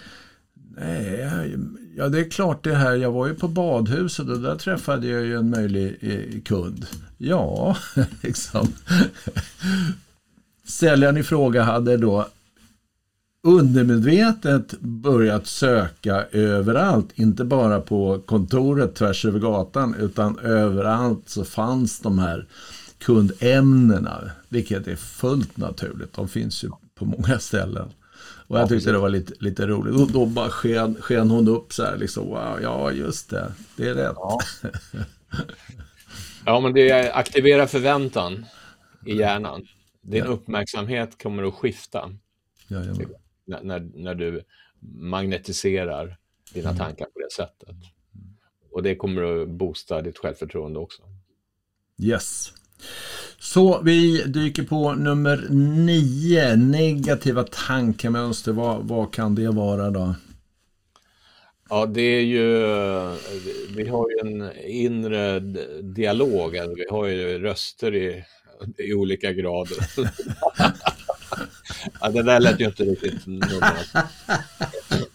Nej, 0.77 1.57
ja 1.97 2.09
det 2.09 2.19
är 2.19 2.29
klart 2.29 2.63
det 2.63 2.75
här, 2.75 2.95
jag 2.95 3.11
var 3.11 3.27
ju 3.27 3.33
på 3.33 3.47
badhuset 3.47 4.29
och 4.29 4.39
där 4.39 4.55
träffade 4.55 5.07
jag 5.07 5.25
ju 5.25 5.35
en 5.35 5.49
möjlig 5.49 5.97
eh, 6.01 6.41
kund. 6.41 6.85
Ja, 7.17 7.77
liksom. 8.21 8.67
Säljaren 10.67 11.17
i 11.17 11.23
fråga 11.23 11.63
hade 11.63 11.97
då 11.97 12.27
undermedvetet 13.41 14.79
börjat 14.79 15.47
söka 15.47 16.25
överallt, 16.31 17.09
inte 17.15 17.43
bara 17.43 17.81
på 17.81 18.21
kontoret 18.25 18.95
tvärs 18.95 19.25
över 19.25 19.39
gatan, 19.39 19.95
utan 19.95 20.39
överallt 20.39 21.29
så 21.29 21.45
fanns 21.45 21.99
de 21.99 22.19
här 22.19 22.47
kundämnena, 22.97 24.31
vilket 24.49 24.87
är 24.87 24.95
fullt 24.95 25.57
naturligt. 25.57 26.13
De 26.13 26.27
finns 26.27 26.63
ju 26.63 26.69
på 26.95 27.05
många 27.05 27.39
ställen. 27.39 27.89
Och 28.47 28.59
jag 28.59 28.69
tyckte 28.69 28.91
det 28.91 28.97
var 28.97 29.09
lite, 29.09 29.33
lite 29.39 29.67
roligt. 29.67 30.01
Och 30.01 30.11
då 30.11 30.25
bara 30.25 30.49
sken, 30.49 30.95
sken 30.99 31.29
hon 31.29 31.47
upp 31.47 31.73
så 31.73 31.83
här, 31.83 31.97
liksom, 31.97 32.27
wow, 32.27 32.59
ja 32.61 32.91
just 32.91 33.29
det, 33.29 33.51
det 33.75 33.89
är 33.89 33.93
rätt. 33.93 34.15
Ja, 34.15 34.39
ja 36.45 36.59
men 36.59 36.73
det 36.73 36.89
är 36.89 37.17
aktivera 37.17 37.67
förväntan 37.67 38.45
i 39.05 39.17
hjärnan. 39.17 39.67
Din 40.01 40.23
ja. 40.25 40.25
uppmärksamhet 40.25 41.23
kommer 41.23 41.43
att 41.43 41.53
skifta. 41.53 42.09
Jajamän 42.67 43.07
när, 43.49 43.91
när 43.93 44.15
du 44.15 44.43
magnetiserar 44.99 46.17
dina 46.53 46.69
mm. 46.69 46.79
tankar 46.79 47.05
på 47.05 47.19
det 47.19 47.31
sättet. 47.31 47.75
Och 48.71 48.83
det 48.83 48.95
kommer 48.95 49.41
att 49.41 49.49
boosta 49.49 50.01
ditt 50.01 50.17
självförtroende 50.17 50.79
också. 50.79 51.01
Yes. 52.01 52.53
Så 53.39 53.81
vi 53.81 54.23
dyker 54.23 54.63
på 54.63 54.93
nummer 54.93 55.47
nio, 55.49 56.55
negativa 56.55 57.43
tankemönster. 57.43 58.51
Vad, 58.51 58.87
vad 58.87 59.13
kan 59.13 59.35
det 59.35 59.49
vara 59.49 59.89
då? 59.89 60.15
Ja, 61.69 61.85
det 61.85 62.01
är 62.01 62.21
ju, 62.21 62.59
vi 63.75 63.87
har 63.87 64.09
ju 64.09 64.29
en 64.29 64.51
inre 64.65 65.39
dialog, 65.81 66.51
vi 66.51 66.85
har 66.89 67.07
ju 67.07 67.39
röster 67.39 67.95
i, 67.95 68.23
i 68.77 68.93
olika 68.93 69.33
grader. 69.33 69.77
ja, 72.01 72.09
det 72.09 72.23
där 72.23 72.39
lät 72.39 72.59
ju 72.59 72.65
inte 72.65 72.83
riktigt 72.83 73.27
normalt. 73.27 73.89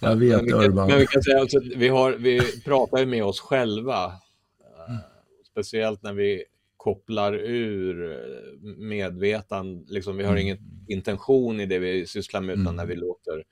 Jag 0.00 0.16
vet, 0.16 0.44
men 0.44 0.44
vi 0.44 0.50
kan, 0.50 0.74
men 0.74 0.98
vi 0.98 1.06
kan 1.06 1.22
säga 1.22 1.40
alltså, 1.40 1.60
vi, 1.76 1.88
har, 1.88 2.12
vi 2.12 2.60
pratar 2.64 2.98
ju 2.98 3.06
med 3.06 3.24
oss 3.24 3.40
själva. 3.40 4.12
Mm. 4.88 5.00
Speciellt 5.50 6.02
när 6.02 6.12
vi 6.12 6.44
kopplar 6.76 7.32
ur 7.34 8.12
eh, 8.12 8.18
medvetan, 8.76 9.84
liksom, 9.88 10.16
vi 10.16 10.24
har 10.24 10.32
mm. 10.32 10.42
ingen 10.42 10.58
intention 10.88 11.60
i 11.60 11.66
det 11.66 11.78
vi 11.78 12.06
sysslar 12.06 12.40
med, 12.40 12.52
utan 12.52 12.66
mm. 12.66 12.76
när 12.76 12.86
vi 12.86 12.96
låter 12.96 13.44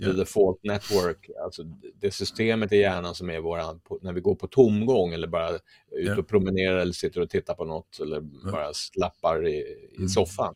the 0.00 0.12
default 0.12 0.62
network, 0.62 1.30
alltså 1.44 1.62
det 2.00 2.10
systemet 2.10 2.72
i 2.72 2.76
hjärnan 2.76 3.14
som 3.14 3.30
är 3.30 3.40
våran, 3.40 3.80
när 4.00 4.12
vi 4.12 4.20
går 4.20 4.34
på 4.34 4.46
tomgång 4.46 5.12
eller 5.12 5.26
bara 5.26 5.50
ut 5.90 6.18
och 6.18 6.28
promenerar 6.28 6.78
eller 6.78 6.92
sitter 6.92 7.20
och 7.20 7.30
tittar 7.30 7.54
på 7.54 7.64
något 7.64 8.00
eller 8.00 8.20
bara 8.52 8.74
slappar 8.74 9.46
i, 9.46 9.56
i 9.92 9.96
mm. 9.96 10.08
soffan. 10.08 10.54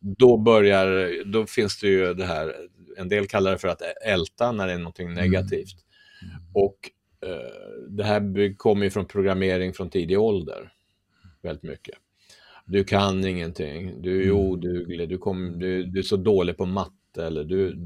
Då 0.00 0.36
börjar, 0.36 1.24
då 1.32 1.46
finns 1.46 1.80
det 1.80 1.88
ju 1.88 2.14
det 2.14 2.24
här, 2.24 2.54
en 2.96 3.08
del 3.08 3.26
kallar 3.26 3.52
det 3.52 3.58
för 3.58 3.68
att 3.68 3.82
älta 4.04 4.52
när 4.52 4.66
det 4.66 4.72
är 4.72 4.78
någonting 4.78 5.08
mm. 5.08 5.24
negativt. 5.24 5.76
Mm. 6.22 6.34
Och 6.52 6.90
eh, 7.28 7.88
det 7.88 8.04
här 8.04 8.56
kommer 8.56 8.84
ju 8.84 8.90
från 8.90 9.06
programmering 9.06 9.72
från 9.72 9.90
tidig 9.90 10.20
ålder, 10.20 10.72
väldigt 11.42 11.62
mycket. 11.62 11.94
Du 12.66 12.84
kan 12.84 13.26
ingenting, 13.26 14.02
du 14.02 14.20
är 14.20 14.24
mm. 14.24 14.36
oduglig, 14.36 15.08
du, 15.08 15.18
kom, 15.18 15.58
du, 15.58 15.82
du 15.82 15.98
är 15.98 16.02
så 16.02 16.16
dålig 16.16 16.56
på 16.56 16.66
matte 16.66 17.26
eller 17.26 17.44
du... 17.44 17.78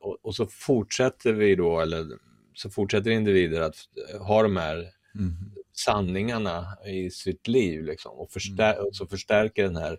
Och, 0.00 0.18
och, 0.22 0.34
så 0.34 0.46
fortsätter 0.46 1.32
vi 1.32 1.54
då, 1.54 1.80
eller 1.80 2.06
så 2.54 2.70
fortsätter 2.70 3.10
individer 3.10 3.60
att 3.60 3.76
ha 4.20 4.42
de 4.42 4.56
här 4.56 4.76
mm. 5.14 5.32
sanningarna 5.72 6.66
i 6.86 7.10
sitt 7.10 7.48
liv 7.48 7.84
liksom, 7.84 8.12
och, 8.12 8.30
förstär, 8.30 8.72
mm. 8.74 8.86
och 8.86 8.96
så 8.96 9.06
förstärker 9.06 9.64
den 9.64 9.76
här 9.76 9.98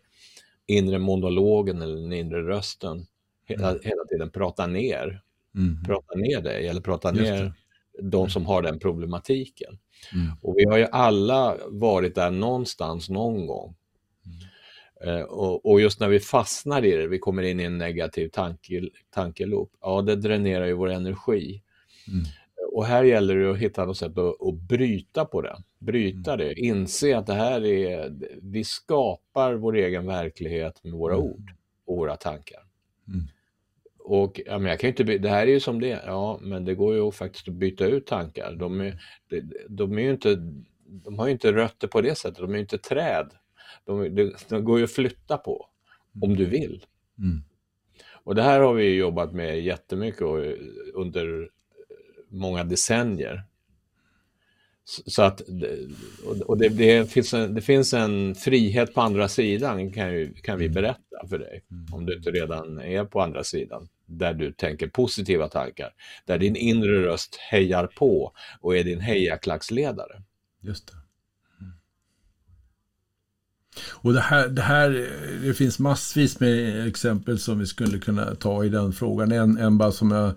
inre 0.72 1.00
monologen 1.00 1.82
eller 1.82 1.96
den 1.96 2.14
inre 2.14 2.42
rösten 2.42 3.06
hela, 3.46 3.70
mm. 3.70 3.82
hela 3.84 4.04
tiden 4.10 4.30
prata 4.30 4.68
ner. 4.68 5.22
Mm. 5.56 5.84
Prata 5.84 6.16
ner 6.16 6.42
dig 6.42 6.68
eller 6.68 6.82
prata 6.82 7.12
ner 7.12 7.54
de 8.02 8.30
som 8.30 8.46
har 8.46 8.62
den 8.62 8.80
problematiken. 8.80 9.78
Mm. 10.14 10.32
Och 10.42 10.56
vi 10.58 10.66
har 10.66 10.78
ju 10.78 10.88
alla 10.92 11.58
varit 11.68 12.16
där 12.16 12.32
någonstans 12.32 13.10
någon 13.10 13.48
gång. 13.48 13.76
Mm. 14.26 15.18
Eh, 15.18 15.24
och, 15.24 15.66
och, 15.66 15.82
just 15.82 16.00
när 16.00 16.08
vi 16.08 16.20
fastnar 16.20 16.86
i 16.86 16.92
det, 16.92 17.08
vi 17.08 17.20
kommer 17.20 17.44
in 17.44 17.60
i 17.60 17.64
en 17.64 17.78
negativ 17.78 18.30
tanke, 18.30 18.90
tankeloop, 19.10 19.72
ja 19.82 20.02
det 20.02 20.16
dränerar 20.16 20.66
ju 20.66 20.74
vår 20.74 20.90
energi. 20.90 21.62
Mm. 22.08 22.26
Och 22.74 22.86
här 22.86 23.04
gäller 23.04 23.36
det 23.36 23.52
att 23.52 23.58
hitta 23.58 23.86
något 23.86 23.98
sätt 23.98 24.18
att, 24.18 24.42
att 24.42 24.54
bryta 24.54 25.26
på 25.26 25.42
det. 25.42 25.58
Bryta 25.82 26.34
mm. 26.34 26.46
det, 26.46 26.60
inse 26.60 27.18
att 27.18 27.28
det 27.28 27.34
här 27.34 27.66
är, 27.66 28.14
vi 28.42 28.64
skapar 28.64 29.54
vår 29.54 29.76
egen 29.76 30.06
verklighet 30.06 30.84
med 30.84 30.94
våra 30.94 31.14
mm. 31.14 31.26
ord 31.26 31.54
och 31.86 31.98
våra 31.98 32.16
tankar. 32.16 32.60
Mm. 33.08 33.28
Och 34.00 34.42
ja, 34.46 34.60
men 34.60 34.70
jag 34.70 34.80
kan 34.80 34.88
inte, 34.88 35.04
det 35.04 35.30
här 35.30 35.48
är 35.48 35.52
ju 35.52 35.60
som 35.60 35.82
det 35.82 36.02
ja 36.06 36.40
men 36.42 36.66
det 36.66 36.76
går 36.76 36.96
ju 36.96 37.12
faktiskt 37.12 37.48
att 37.48 37.54
byta 37.54 37.86
ut 37.86 38.08
tankar. 38.08 38.56
De, 38.56 38.82
är, 38.82 39.00
de, 39.70 39.98
är 39.98 40.02
ju 40.02 40.12
inte, 40.12 40.36
de 40.86 41.20
har 41.20 41.26
ju 41.26 41.32
inte 41.32 41.54
rötter 41.54 41.88
på 41.88 42.02
det 42.02 42.16
sättet, 42.16 42.38
de 42.38 42.50
är 42.50 42.56
ju 42.56 42.62
inte 42.62 42.78
träd. 42.78 43.32
De, 43.86 44.16
de, 44.16 44.34
de 44.50 44.64
går 44.64 44.78
ju 44.78 44.84
att 44.84 44.92
flytta 44.92 45.38
på, 45.38 45.66
om 46.22 46.32
mm. 46.32 46.38
du 46.38 46.46
vill. 46.46 46.86
Mm. 47.18 47.44
Och 48.24 48.36
det 48.36 48.42
här 48.42 48.60
har 48.60 48.74
vi 48.74 48.96
jobbat 48.96 49.34
med 49.34 49.62
jättemycket 49.62 50.22
under 50.94 51.50
många 52.28 52.64
decennier. 52.64 53.44
Så 55.06 55.22
att, 55.22 55.42
och 56.46 56.58
det, 56.58 56.70
det, 56.70 57.12
finns 57.12 57.34
en, 57.34 57.54
det 57.54 57.62
finns 57.62 57.94
en 57.94 58.36
frihet 58.36 58.94
på 58.94 59.02
andra 59.02 59.28
sidan 59.28 59.92
kan, 59.92 60.14
ju, 60.14 60.34
kan 60.34 60.60
vi 60.60 60.70
berätta 60.70 61.28
för 61.30 61.38
dig. 61.38 61.64
Mm. 61.72 61.94
Om 61.94 62.06
du 62.06 62.18
inte 62.18 62.32
redan 62.32 62.80
är 62.80 63.04
på 63.04 63.22
andra 63.22 63.44
sidan. 63.44 63.88
Där 64.06 64.34
du 64.34 64.52
tänker 64.52 64.88
positiva 64.88 65.48
tankar. 65.48 65.90
Där 66.26 66.38
din 66.38 66.56
inre 66.56 67.06
röst 67.06 67.36
hejar 67.36 67.88
på 67.88 68.32
och 68.62 68.78
är 68.78 68.84
din 68.84 69.00
hejaklacksledare. 69.00 70.24
Just 70.62 70.88
det. 70.88 70.94
Mm. 71.62 71.74
Och 73.92 74.14
det 74.14 74.22
här, 74.22 74.48
det 74.48 74.62
här, 74.62 75.10
det 75.44 75.54
finns 75.54 75.80
massvis 75.80 76.40
med 76.40 76.88
exempel 76.88 77.40
som 77.40 77.60
vi 77.60 77.66
skulle 77.66 78.00
kunna 78.00 78.36
ta 78.36 78.66
i 78.66 78.70
den 78.70 78.94
frågan. 78.94 79.32
En, 79.32 79.58
en 79.58 79.78
bara 79.78 79.92
som 79.92 80.12
jag 80.12 80.34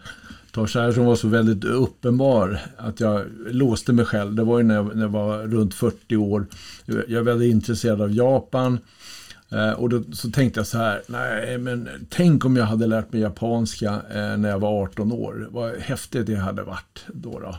här 0.57 0.93
som 0.93 1.05
var 1.05 1.17
så 1.17 1.29
väldigt 1.29 1.65
uppenbar 1.65 2.61
att 2.77 3.01
jag 3.01 3.23
låste 3.51 3.93
mig 3.93 4.05
själv. 4.05 4.35
Det 4.35 4.45
var 4.45 4.59
ju 4.59 4.65
när 4.65 4.75
jag, 4.75 4.97
när 4.97 5.03
jag 5.03 5.09
var 5.09 5.39
runt 5.39 5.75
40 5.75 6.17
år. 6.17 6.47
Jag 6.87 7.25
var 7.25 7.33
väldigt 7.33 7.53
intresserad 7.53 8.01
av 8.01 8.15
Japan. 8.15 8.79
Eh, 9.51 9.71
och 9.71 9.89
då 9.89 10.03
så 10.13 10.31
tänkte 10.31 10.61
jag 10.61 10.67
så 10.67 10.79
här, 10.79 11.03
nej 11.07 11.59
men 11.59 11.89
tänk 12.09 12.45
om 12.45 12.57
jag 12.57 12.65
hade 12.65 12.87
lärt 12.87 13.13
mig 13.13 13.23
japanska 13.23 14.03
eh, 14.11 14.37
när 14.37 14.49
jag 14.49 14.59
var 14.59 14.83
18 14.83 15.13
år. 15.13 15.49
Vad 15.51 15.75
häftigt 15.75 16.27
det 16.27 16.35
hade 16.35 16.63
varit 16.63 17.05
då. 17.13 17.41
då. 17.41 17.59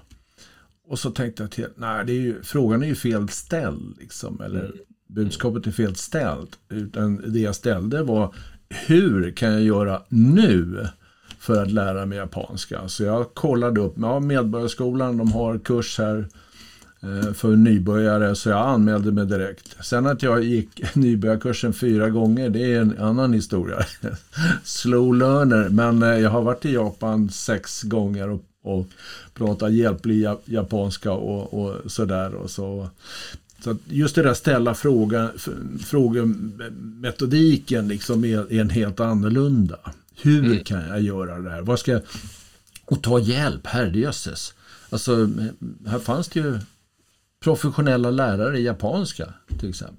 Och 0.87 0.99
så 0.99 1.11
tänkte 1.11 1.43
jag 1.43 1.51
till, 1.51 1.67
nej 1.75 2.05
det 2.05 2.11
är 2.11 2.21
ju, 2.21 2.43
frågan 2.43 2.83
är 2.83 2.87
ju 2.87 2.95
fel 2.95 3.29
ställd. 3.29 3.97
Liksom, 3.99 4.41
eller 4.41 4.59
mm. 4.59 4.71
budskapet 5.07 5.67
är 5.67 5.71
fel 5.71 5.95
ställt. 5.95 6.59
Utan 6.69 7.33
det 7.33 7.39
jag 7.39 7.55
ställde 7.55 8.03
var, 8.03 8.35
hur 8.69 9.31
kan 9.31 9.51
jag 9.51 9.61
göra 9.61 10.01
nu? 10.09 10.87
För 11.45 11.63
att 11.63 11.71
lära 11.71 12.05
mig 12.05 12.17
japanska. 12.17 12.87
Så 12.87 13.03
jag 13.03 13.33
kollade 13.33 13.81
upp, 13.81 13.93
ja, 13.97 14.19
Medborgarskolan 14.19 15.17
de 15.17 15.31
har 15.31 15.57
kurs 15.57 15.97
här 15.97 16.27
eh, 17.01 17.33
för 17.33 17.55
nybörjare 17.55 18.35
så 18.35 18.49
jag 18.49 18.67
anmälde 18.67 19.11
mig 19.11 19.25
direkt. 19.25 19.75
Sen 19.81 20.05
att 20.05 20.23
jag 20.23 20.43
gick 20.43 20.81
nybörjarkursen 20.95 21.73
fyra 21.73 22.09
gånger, 22.09 22.49
det 22.49 22.73
är 22.73 22.81
en 22.81 22.97
annan 22.99 23.33
historia. 23.33 23.85
Slow 24.63 25.15
learner, 25.15 25.69
men 25.69 26.03
eh, 26.03 26.09
jag 26.09 26.29
har 26.29 26.41
varit 26.41 26.65
i 26.65 26.73
Japan 26.73 27.29
sex 27.29 27.83
gånger 27.83 28.29
och, 28.29 28.43
och 28.63 28.87
pratat 29.33 29.73
hjälplig 29.73 30.27
japanska 30.45 31.11
och, 31.11 31.53
och 31.53 31.91
sådär. 31.91 32.35
Och 32.35 32.49
så. 32.49 32.89
Så 33.63 33.77
just 33.85 34.15
det 34.15 34.23
där 34.23 34.33
ställa 34.33 34.73
frågan, 34.73 35.29
frågemetodiken 35.85 37.87
liksom 37.87 38.25
är, 38.25 38.53
är 38.53 38.61
en 38.61 38.69
helt 38.69 38.99
annorlunda. 38.99 39.79
Hur 40.21 40.45
mm. 40.45 40.63
kan 40.63 40.87
jag 40.87 41.01
göra 41.01 41.39
det 41.39 41.49
här? 41.49 41.61
Vad 41.61 41.79
ska 41.79 41.91
jag... 41.91 42.01
Och 42.85 43.03
ta 43.03 43.19
hjälp, 43.19 43.67
herrejösses. 43.67 44.53
Alltså, 44.89 45.29
här 45.87 45.99
fanns 45.99 46.27
det 46.27 46.39
ju 46.39 46.59
professionella 47.39 48.11
lärare 48.11 48.59
i 48.59 48.63
japanska 48.63 49.33
till 49.59 49.69
exempel. 49.69 49.97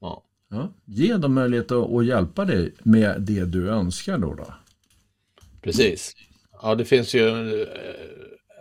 Ja. 0.00 0.22
Ja. 0.50 0.72
Ge 0.84 1.16
dem 1.16 1.34
möjlighet 1.34 1.72
att, 1.72 1.90
att 1.90 2.06
hjälpa 2.06 2.44
dig 2.44 2.74
med 2.82 3.20
det 3.20 3.44
du 3.44 3.68
önskar 3.68 4.18
då. 4.18 4.34
då. 4.34 4.54
Precis. 5.62 6.14
Ja, 6.62 6.74
det 6.74 6.84
finns 6.84 7.14
ju 7.14 7.28
eh, 7.62 7.68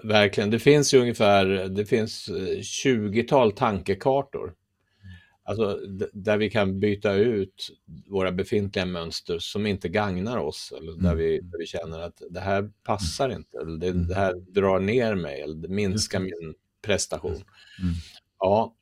verkligen, 0.04 0.50
det 0.50 0.60
finns 0.60 0.94
ju 0.94 1.00
ungefär, 1.00 1.46
det 1.70 1.86
finns 1.86 2.30
20-tal 2.30 3.48
eh, 3.48 3.56
tankekartor. 3.56 4.54
Alltså 5.48 5.80
där 6.14 6.38
vi 6.38 6.50
kan 6.50 6.80
byta 6.80 7.14
ut 7.14 7.70
våra 8.08 8.32
befintliga 8.32 8.86
mönster 8.86 9.40
som 9.40 9.66
inte 9.66 9.90
gagnar 9.90 10.38
oss. 10.38 10.74
Eller 10.78 10.92
där, 10.92 11.12
mm. 11.12 11.18
vi, 11.18 11.40
där 11.40 11.58
vi 11.60 11.66
känner 11.66 12.00
att 12.00 12.22
det 12.30 12.40
här 12.40 12.72
passar 12.84 13.30
inte, 13.30 13.58
eller 13.58 13.78
det, 13.78 13.92
det 13.92 14.16
här 14.16 14.34
drar 14.34 14.80
ner 14.80 15.16
mig, 15.16 15.42
eller 15.42 15.56
det 15.56 15.68
minskar 15.68 16.20
min 16.20 16.54
prestation. 16.82 17.32
Mm. 17.32 17.94
Ja, 18.40 18.76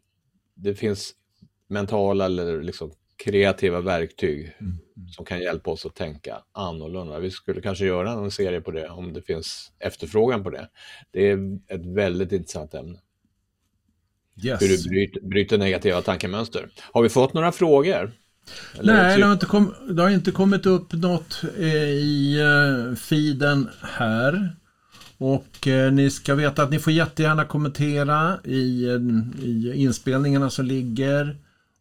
det 0.54 0.76
finns 0.76 1.14
mentala 1.68 2.26
eller 2.26 2.62
liksom 2.62 2.92
kreativa 3.18 3.82
verktyg 3.82 4.56
mm. 4.60 4.78
som 5.10 5.26
kan 5.26 5.40
hjälpa 5.40 5.72
oss 5.72 5.86
att 5.86 5.96
tänka 5.96 6.44
annorlunda. 6.52 7.20
Vi 7.20 7.32
skulle 7.32 7.62
kanske 7.62 7.86
göra 7.86 8.12
en 8.12 8.32
serie 8.32 8.62
på 8.62 8.72
det 8.72 8.90
om 8.90 9.14
det 9.14 9.22
finns 9.22 9.72
efterfrågan 9.80 10.44
på 10.44 10.50
det. 10.50 10.70
Det 11.12 11.30
är 11.30 11.60
ett 11.68 11.86
väldigt 11.86 12.32
intressant 12.32 12.74
ämne. 12.74 13.00
Yes. 14.42 14.62
Hur 14.62 14.68
du 14.68 14.90
bryter, 14.90 15.22
bryter, 15.22 15.58
negativa 15.58 16.02
tankemönster. 16.02 16.70
Har 16.92 17.02
vi 17.02 17.10
fått 17.10 17.34
några 17.34 17.52
frågor? 17.52 18.12
Eller 18.80 18.94
Nej, 18.94 19.18
det 19.18 19.26
har, 19.26 19.34
inte 19.34 19.46
kom, 19.46 19.74
det 19.90 20.02
har 20.02 20.10
inte 20.10 20.32
kommit 20.32 20.66
upp 20.66 20.94
något 20.94 21.42
eh, 21.60 21.66
i 21.90 22.40
eh, 22.40 22.96
feeden 22.96 23.70
här. 23.82 24.56
Och 25.18 25.68
eh, 25.68 25.92
ni 25.92 26.10
ska 26.10 26.36
veta 26.36 26.64
att 26.64 26.72
ni 26.72 26.80
får 26.80 26.94
jättegärna 26.94 27.46
kommentera 27.46 28.38
i, 28.44 28.86
i 29.42 29.74
inspelningarna 29.76 30.50
som 30.50 30.66
ligger. 30.66 31.38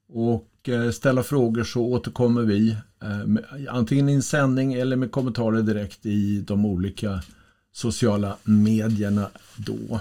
Och 0.09 0.69
eh, 0.69 0.91
ställa 0.91 1.23
frågor 1.23 1.65
så 1.65 1.83
återkommer 1.83 2.43
vi. 2.43 2.77
Eh, 3.03 3.27
med, 3.27 3.45
antingen 3.69 4.09
i 4.09 4.15
en 4.15 4.23
sändning 4.23 4.75
eller 4.75 4.97
med 4.97 5.11
kommentarer 5.11 5.63
direkt 5.63 6.07
i 6.07 6.41
de 6.41 6.67
olika 6.67 7.23
sociala 7.73 8.37
medierna 8.45 9.29
då. 9.57 10.01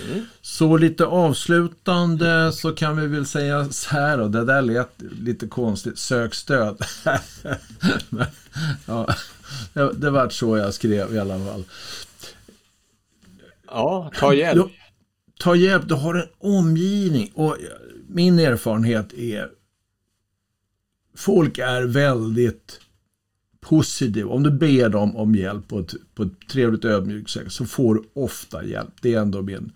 Mm. 0.00 0.26
Så 0.42 0.76
lite 0.76 1.04
avslutande 1.04 2.52
så 2.52 2.72
kan 2.72 2.96
vi 3.00 3.06
väl 3.06 3.26
säga 3.26 3.68
så 3.70 3.90
här 3.90 4.18
då, 4.18 4.28
det 4.28 4.44
där 4.44 4.62
lät 4.62 4.94
lite 4.98 5.46
konstigt, 5.46 5.98
sök 5.98 6.34
stöd. 6.34 6.82
ja, 8.86 9.14
det 9.94 10.10
var 10.10 10.28
så 10.28 10.56
jag 10.56 10.74
skrev 10.74 11.14
i 11.14 11.18
alla 11.18 11.44
fall. 11.44 11.64
Ja, 13.66 14.10
ta 14.18 14.34
hjälp. 14.34 14.56
Du, 14.56 14.70
ta 15.38 15.54
hjälp, 15.54 15.88
du 15.88 15.94
har 15.94 16.14
en 16.14 16.28
omgivning. 16.38 17.30
Och 17.34 17.56
min 18.08 18.38
erfarenhet 18.38 19.12
är 19.12 19.48
folk 21.16 21.58
är 21.58 21.82
väldigt 21.82 22.80
positiv. 23.62 24.26
Om 24.26 24.42
du 24.42 24.50
ber 24.50 24.88
dem 24.88 25.16
om 25.16 25.34
hjälp 25.34 25.68
på 25.68 25.78
ett, 25.78 25.94
på 26.14 26.22
ett 26.22 26.48
trevligt 26.48 26.84
ödmjukt 26.84 27.30
sätt 27.30 27.52
så 27.52 27.66
får 27.66 27.94
du 27.94 28.02
ofta 28.12 28.64
hjälp. 28.64 28.94
Det 29.00 29.14
är 29.14 29.20
ändå 29.20 29.42
min, 29.42 29.72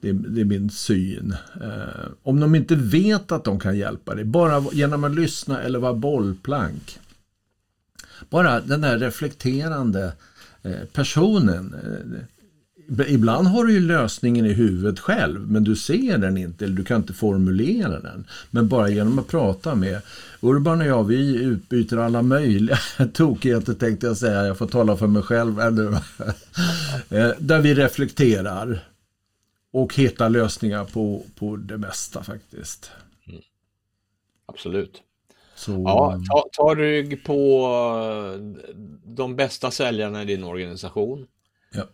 det 0.00 0.08
är, 0.08 0.12
det 0.12 0.40
är 0.40 0.44
min 0.44 0.70
syn. 0.70 1.34
Eh, 1.62 2.10
om 2.22 2.40
de 2.40 2.54
inte 2.54 2.74
vet 2.74 3.32
att 3.32 3.44
de 3.44 3.60
kan 3.60 3.78
hjälpa 3.78 4.14
dig, 4.14 4.24
bara 4.24 4.64
genom 4.72 5.04
att 5.04 5.14
lyssna 5.14 5.62
eller 5.62 5.78
vara 5.78 5.94
bollplank. 5.94 6.98
Bara 8.30 8.60
den 8.60 8.80
där 8.80 8.98
reflekterande 8.98 10.12
eh, 10.62 10.84
personen. 10.92 11.74
Eh, 11.74 12.20
Eh, 12.88 13.14
Ibland 13.14 13.46
har 13.46 13.64
du 13.64 13.72
ju 13.72 13.80
lösningen 13.80 14.46
i 14.46 14.52
huvudet 14.52 15.00
själv 15.00 15.50
men 15.50 15.64
du 15.64 15.76
ser 15.76 16.18
den 16.18 16.36
inte 16.36 16.64
eller 16.64 16.76
du 16.76 16.84
kan 16.84 17.00
inte 17.00 17.12
formulera 17.12 18.00
den. 18.00 18.26
Men 18.50 18.68
bara 18.68 18.88
genom 18.88 19.18
att 19.18 19.28
prata 19.28 19.74
med 19.74 20.00
Urban 20.40 20.80
och 20.80 20.86
jag, 20.86 21.04
vi 21.04 21.42
utbyter 21.42 21.96
alla 21.96 22.22
möjliga 22.22 22.78
tokigheter 23.12 23.74
tänkte 23.74 24.06
jag 24.06 24.16
säga. 24.16 24.46
Jag 24.46 24.58
får 24.58 24.66
tala 24.66 24.96
för 24.96 25.06
mig 25.06 25.22
själv. 25.22 25.60
Eh, 27.10 27.30
där 27.38 27.60
vi 27.60 27.74
reflekterar 27.74 28.84
och 29.72 29.94
hittar 29.94 30.30
lösningar 30.30 30.84
på, 30.84 31.22
på 31.38 31.56
det 31.56 31.78
mesta 31.78 32.22
faktiskt. 32.22 32.90
Mm. 33.28 33.40
Absolut. 34.46 35.02
Så... 35.56 35.72
Ja, 35.72 36.20
ta, 36.30 36.44
ta 36.52 36.74
rygg 36.74 37.24
på 37.24 37.70
de 39.04 39.36
bästa 39.36 39.70
säljarna 39.70 40.22
i 40.22 40.24
din 40.24 40.44
organisation. 40.44 41.26
Ja 41.72 41.84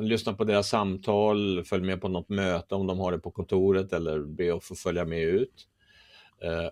lyssna 0.00 0.32
på 0.32 0.44
deras 0.44 0.68
samtal, 0.68 1.64
följ 1.64 1.84
med 1.84 2.00
på 2.00 2.08
något 2.08 2.28
möte 2.28 2.74
om 2.74 2.86
de 2.86 2.98
har 2.98 3.12
det 3.12 3.18
på 3.18 3.30
kontoret 3.30 3.92
eller 3.92 4.20
be 4.20 4.54
att 4.54 4.64
få 4.64 4.74
följa 4.74 5.04
med 5.04 5.22
ut. 5.22 5.68
Eh, 6.42 6.68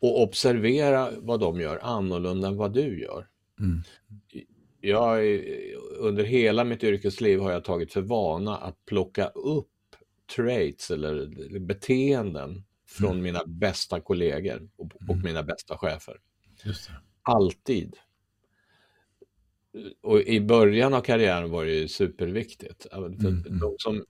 och 0.00 0.22
observera 0.22 1.10
vad 1.18 1.40
de 1.40 1.60
gör 1.60 1.78
annorlunda 1.82 2.48
än 2.48 2.56
vad 2.56 2.72
du 2.72 3.00
gör. 3.00 3.28
Mm. 3.60 3.82
Jag, 4.80 5.40
under 5.98 6.24
hela 6.24 6.64
mitt 6.64 6.84
yrkesliv 6.84 7.40
har 7.40 7.52
jag 7.52 7.64
tagit 7.64 7.92
för 7.92 8.00
vana 8.00 8.56
att 8.56 8.84
plocka 8.84 9.26
upp 9.26 9.68
traits 10.36 10.90
eller 10.90 11.26
beteenden 11.58 12.64
från 12.86 13.10
mm. 13.10 13.22
mina 13.22 13.44
bästa 13.46 14.00
kollegor 14.00 14.70
och, 14.76 14.86
och 14.94 15.14
mm. 15.14 15.22
mina 15.22 15.42
bästa 15.42 15.78
chefer. 15.78 16.20
Alltid 17.22 17.96
och 20.02 20.20
i 20.20 20.40
början 20.40 20.94
av 20.94 21.00
karriären 21.00 21.50
var 21.50 21.64
det 21.64 21.72
ju 21.72 21.88
superviktigt. 21.88 22.86
Mm, 22.92 23.12
mm. 23.22 23.60
Som, 23.78 24.04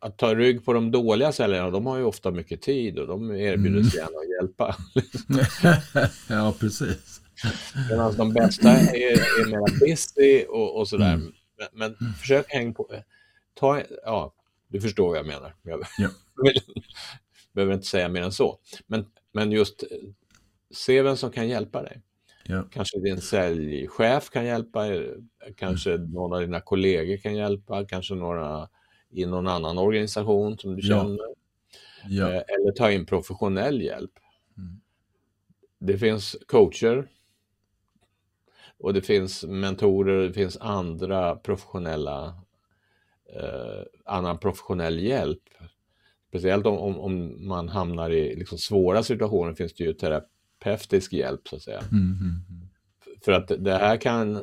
att 0.00 0.18
ta 0.18 0.34
rygg 0.34 0.64
på 0.64 0.72
de 0.72 0.90
dåliga 0.90 1.32
säljarna, 1.32 1.70
de 1.70 1.86
har 1.86 1.98
ju 1.98 2.04
ofta 2.04 2.30
mycket 2.30 2.62
tid 2.62 2.98
och 2.98 3.06
de 3.06 3.30
erbjuder 3.30 3.82
sig 3.82 4.00
mm. 4.00 4.12
gärna 4.12 4.18
att 4.18 4.30
hjälpa. 4.30 4.76
ja, 6.28 6.54
precis. 6.60 7.20
Medan 7.90 8.16
de 8.16 8.32
bästa 8.32 8.70
är, 8.70 9.12
är 9.12 9.46
mer 9.46 9.80
busy 9.80 10.44
och, 10.44 10.80
och 10.80 10.88
sådär. 10.88 11.14
Mm. 11.14 11.32
Men, 11.58 11.68
men 11.72 11.96
mm. 12.00 12.12
försök 12.12 12.46
hänga 12.48 12.72
på. 12.72 12.88
Ta, 13.54 13.82
ja, 14.04 14.34
du 14.68 14.80
förstår 14.80 15.08
vad 15.08 15.18
jag 15.18 15.26
menar. 15.26 15.54
Jag 15.62 15.80
ja. 15.98 16.08
behöver 17.52 17.74
inte 17.74 17.86
säga 17.86 18.08
mer 18.08 18.22
än 18.22 18.32
så. 18.32 18.58
Men, 18.86 19.06
men 19.32 19.52
just 19.52 19.84
se 20.70 21.02
vem 21.02 21.16
som 21.16 21.30
kan 21.30 21.48
hjälpa 21.48 21.82
dig. 21.82 22.02
Ja. 22.50 22.64
Kanske 22.70 22.98
din 22.98 23.20
säljchef 23.20 24.30
kan 24.30 24.44
hjälpa, 24.44 24.86
kanske 25.56 25.94
mm. 25.94 26.10
någon 26.10 26.32
av 26.32 26.40
dina 26.40 26.60
kollegor 26.60 27.16
kan 27.16 27.34
hjälpa, 27.34 27.84
kanske 27.84 28.14
några 28.14 28.68
i 29.10 29.26
någon 29.26 29.48
annan 29.48 29.78
organisation 29.78 30.58
som 30.58 30.76
du 30.76 30.82
känner. 30.82 31.34
Ja. 32.08 32.28
Eh, 32.28 32.42
eller 32.48 32.72
ta 32.72 32.90
in 32.90 33.06
professionell 33.06 33.82
hjälp. 33.82 34.12
Mm. 34.56 34.80
Det 35.78 35.98
finns 35.98 36.36
coacher 36.46 37.08
och 38.78 38.94
det 38.94 39.02
finns 39.02 39.44
mentorer, 39.44 40.28
det 40.28 40.32
finns 40.32 40.56
andra 40.56 41.36
professionella, 41.36 42.26
eh, 43.34 43.82
annan 44.04 44.38
professionell 44.38 44.98
hjälp. 44.98 45.42
Speciellt 46.28 46.66
om, 46.66 46.78
om, 46.78 47.00
om 47.00 47.46
man 47.48 47.68
hamnar 47.68 48.10
i 48.10 48.36
liksom 48.36 48.58
svåra 48.58 49.02
situationer 49.02 49.54
finns 49.54 49.74
det 49.74 49.84
ju 49.84 49.92
terapi 49.92 50.37
terapeutisk 50.58 51.12
hjälp 51.12 51.48
så 51.48 51.56
att 51.56 51.62
säga. 51.62 51.80
Mm, 51.80 51.92
mm, 51.92 52.16
mm. 52.20 52.68
För 53.24 53.32
att 53.32 53.52
det 53.58 53.78
här 53.78 53.96
kan, 53.96 54.34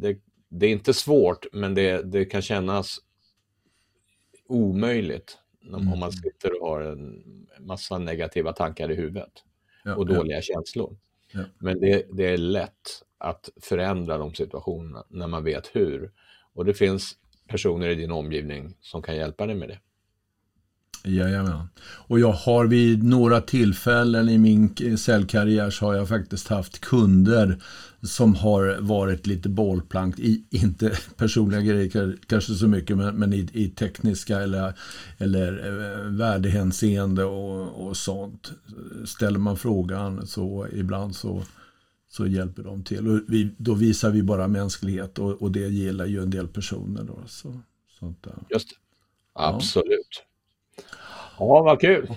det, 0.00 0.16
det 0.48 0.66
är 0.66 0.70
inte 0.70 0.94
svårt, 0.94 1.46
men 1.52 1.74
det, 1.74 2.02
det 2.02 2.24
kan 2.24 2.42
kännas 2.42 2.98
omöjligt 4.48 5.38
mm. 5.68 5.92
om 5.92 5.98
man 5.98 6.12
sitter 6.12 6.62
och 6.62 6.68
har 6.68 6.80
en 6.80 7.22
massa 7.60 7.98
negativa 7.98 8.52
tankar 8.52 8.90
i 8.90 8.94
huvudet 8.94 9.32
ja, 9.84 9.96
och 9.96 10.06
dåliga 10.06 10.36
ja. 10.36 10.42
känslor. 10.42 10.96
Ja. 11.32 11.44
Men 11.58 11.80
det, 11.80 12.06
det 12.12 12.26
är 12.26 12.38
lätt 12.38 13.02
att 13.18 13.50
förändra 13.60 14.18
de 14.18 14.34
situationerna 14.34 15.04
när 15.08 15.26
man 15.26 15.44
vet 15.44 15.76
hur. 15.76 16.12
Och 16.54 16.64
det 16.64 16.74
finns 16.74 17.18
personer 17.48 17.88
i 17.88 17.94
din 17.94 18.10
omgivning 18.10 18.76
som 18.80 19.02
kan 19.02 19.16
hjälpa 19.16 19.46
dig 19.46 19.56
med 19.56 19.68
det. 19.68 19.78
Jajamän. 21.04 21.68
Och 21.82 22.20
jag 22.20 22.32
har 22.32 22.66
vid 22.66 23.02
några 23.02 23.40
tillfällen 23.40 24.28
i 24.28 24.38
min 24.38 24.98
säljkarriär 24.98 25.70
så 25.70 25.86
har 25.86 25.94
jag 25.94 26.08
faktiskt 26.08 26.48
haft 26.48 26.80
kunder 26.80 27.58
som 28.02 28.34
har 28.34 28.76
varit 28.80 29.26
lite 29.26 29.48
bollplank 29.48 30.18
i, 30.18 30.44
inte 30.50 30.98
personliga 31.16 31.60
grejer 31.60 32.16
kanske 32.26 32.54
så 32.54 32.68
mycket, 32.68 32.96
men, 32.96 33.16
men 33.16 33.32
i, 33.32 33.48
i, 33.52 33.68
tekniska 33.68 34.40
eller, 34.40 34.74
eller 35.18 35.66
eh, 35.66 36.10
värdehänseende 36.10 37.24
och, 37.24 37.86
och 37.86 37.96
sånt. 37.96 38.52
Ställer 39.04 39.38
man 39.38 39.56
frågan 39.56 40.26
så 40.26 40.66
ibland 40.72 41.16
så, 41.16 41.42
så 42.08 42.26
hjälper 42.26 42.62
de 42.62 42.84
till. 42.84 43.08
Och 43.08 43.20
vi, 43.28 43.54
då 43.58 43.74
visar 43.74 44.10
vi 44.10 44.22
bara 44.22 44.48
mänsklighet 44.48 45.18
och, 45.18 45.42
och 45.42 45.52
det 45.52 45.68
gillar 45.68 46.06
ju 46.06 46.22
en 46.22 46.30
del 46.30 46.48
personer. 46.48 47.04
Då, 47.04 47.18
så, 47.26 47.60
sånt 47.98 48.22
där. 48.22 48.34
Just 48.50 48.68
det. 48.68 48.76
Absolut. 49.32 50.08
Ja. 50.12 50.31
Ja, 51.38 51.62
vad 51.62 51.80
kul. 51.80 52.08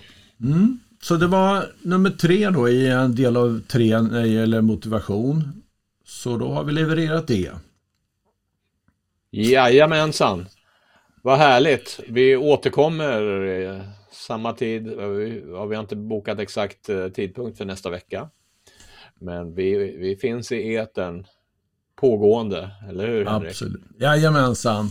Mm. 0.42 0.80
Så 1.02 1.16
det 1.16 1.28
var 1.28 1.66
nummer 1.82 2.10
tre 2.10 2.50
då 2.50 2.70
i 2.70 2.88
en 2.88 3.16
del 3.16 3.38
av 3.38 3.62
tre 3.68 4.02
när 4.02 4.22
det 4.22 4.28
gäller 4.28 4.62
motivation. 4.62 5.64
Så 6.06 6.38
då 6.38 6.48
har 6.48 6.64
vi 6.64 6.72
levererat 6.72 7.28
det. 7.28 7.52
Jajamensan. 9.32 10.46
Vad 11.22 11.38
härligt. 11.38 12.00
Vi 12.08 12.36
återkommer 12.36 13.46
eh, 13.46 13.82
samma 14.12 14.54
tid. 14.54 14.88
Vi 14.88 15.44
har 15.56 15.80
inte 15.80 15.96
bokat 15.96 16.40
exakt 16.40 16.90
eh, 16.90 17.08
tidpunkt 17.08 17.58
för 17.58 17.66
nästa 17.66 17.90
vecka. 17.90 18.30
Men 19.20 19.56
vi, 19.56 19.98
vi 19.98 20.16
finns 20.16 20.52
i 20.52 20.74
eten 20.74 21.26
pågående, 21.96 22.72
eller 22.90 23.08
hur 23.08 23.26
Henrik? 23.26 23.50
Absolut. 23.50 23.82
Jajamensan. 24.00 24.90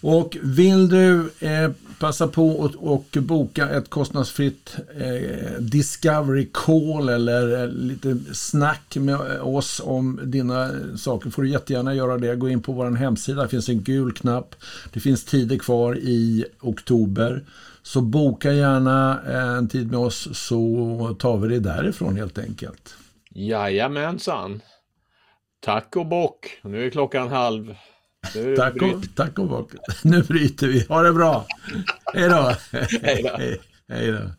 Och 0.00 0.36
vill 0.42 0.88
du 0.88 1.30
eh, 1.40 1.70
passa 1.98 2.28
på 2.28 2.48
och, 2.48 2.92
och 2.92 3.22
boka 3.22 3.68
ett 3.68 3.90
kostnadsfritt 3.90 4.76
eh, 4.96 5.60
Discovery 5.60 6.48
Call 6.52 7.08
eller 7.08 7.62
eh, 7.62 7.68
lite 7.68 8.16
snack 8.34 8.96
med 8.96 9.20
oss 9.40 9.80
om 9.84 10.20
dina 10.22 10.70
saker 10.96 11.30
får 11.30 11.42
du 11.42 11.50
jättegärna 11.50 11.94
göra 11.94 12.18
det. 12.18 12.36
Gå 12.36 12.48
in 12.48 12.62
på 12.62 12.72
vår 12.72 12.90
hemsida, 12.90 13.42
det 13.42 13.48
finns 13.48 13.68
en 13.68 13.82
gul 13.82 14.12
knapp. 14.12 14.54
Det 14.92 15.00
finns 15.00 15.24
tider 15.24 15.58
kvar 15.58 15.96
i 15.96 16.44
oktober. 16.60 17.44
Så 17.82 18.00
boka 18.00 18.52
gärna 18.52 19.20
eh, 19.26 19.56
en 19.56 19.68
tid 19.68 19.90
med 19.90 20.00
oss 20.00 20.28
så 20.32 21.16
tar 21.18 21.36
vi 21.36 21.48
det 21.48 21.60
därifrån 21.60 22.16
helt 22.16 22.38
enkelt. 22.38 22.94
Jajamensan. 23.30 24.60
Tack 25.60 25.96
och 25.96 26.06
bock. 26.06 26.60
Nu 26.62 26.86
är 26.86 26.90
klockan 26.90 27.28
halv. 27.28 27.74
Tack, 28.56 28.82
och, 28.82 29.04
tack 29.14 29.38
och 29.38 29.48
bock. 29.48 29.72
Nu 30.02 30.22
bryter 30.22 30.66
vi. 30.66 30.86
Ha 30.88 31.02
det 31.02 31.12
bra. 31.12 31.46
Hej 32.14 32.28
då. 32.28 32.54
Hej 33.88 34.12
då. 34.12 34.30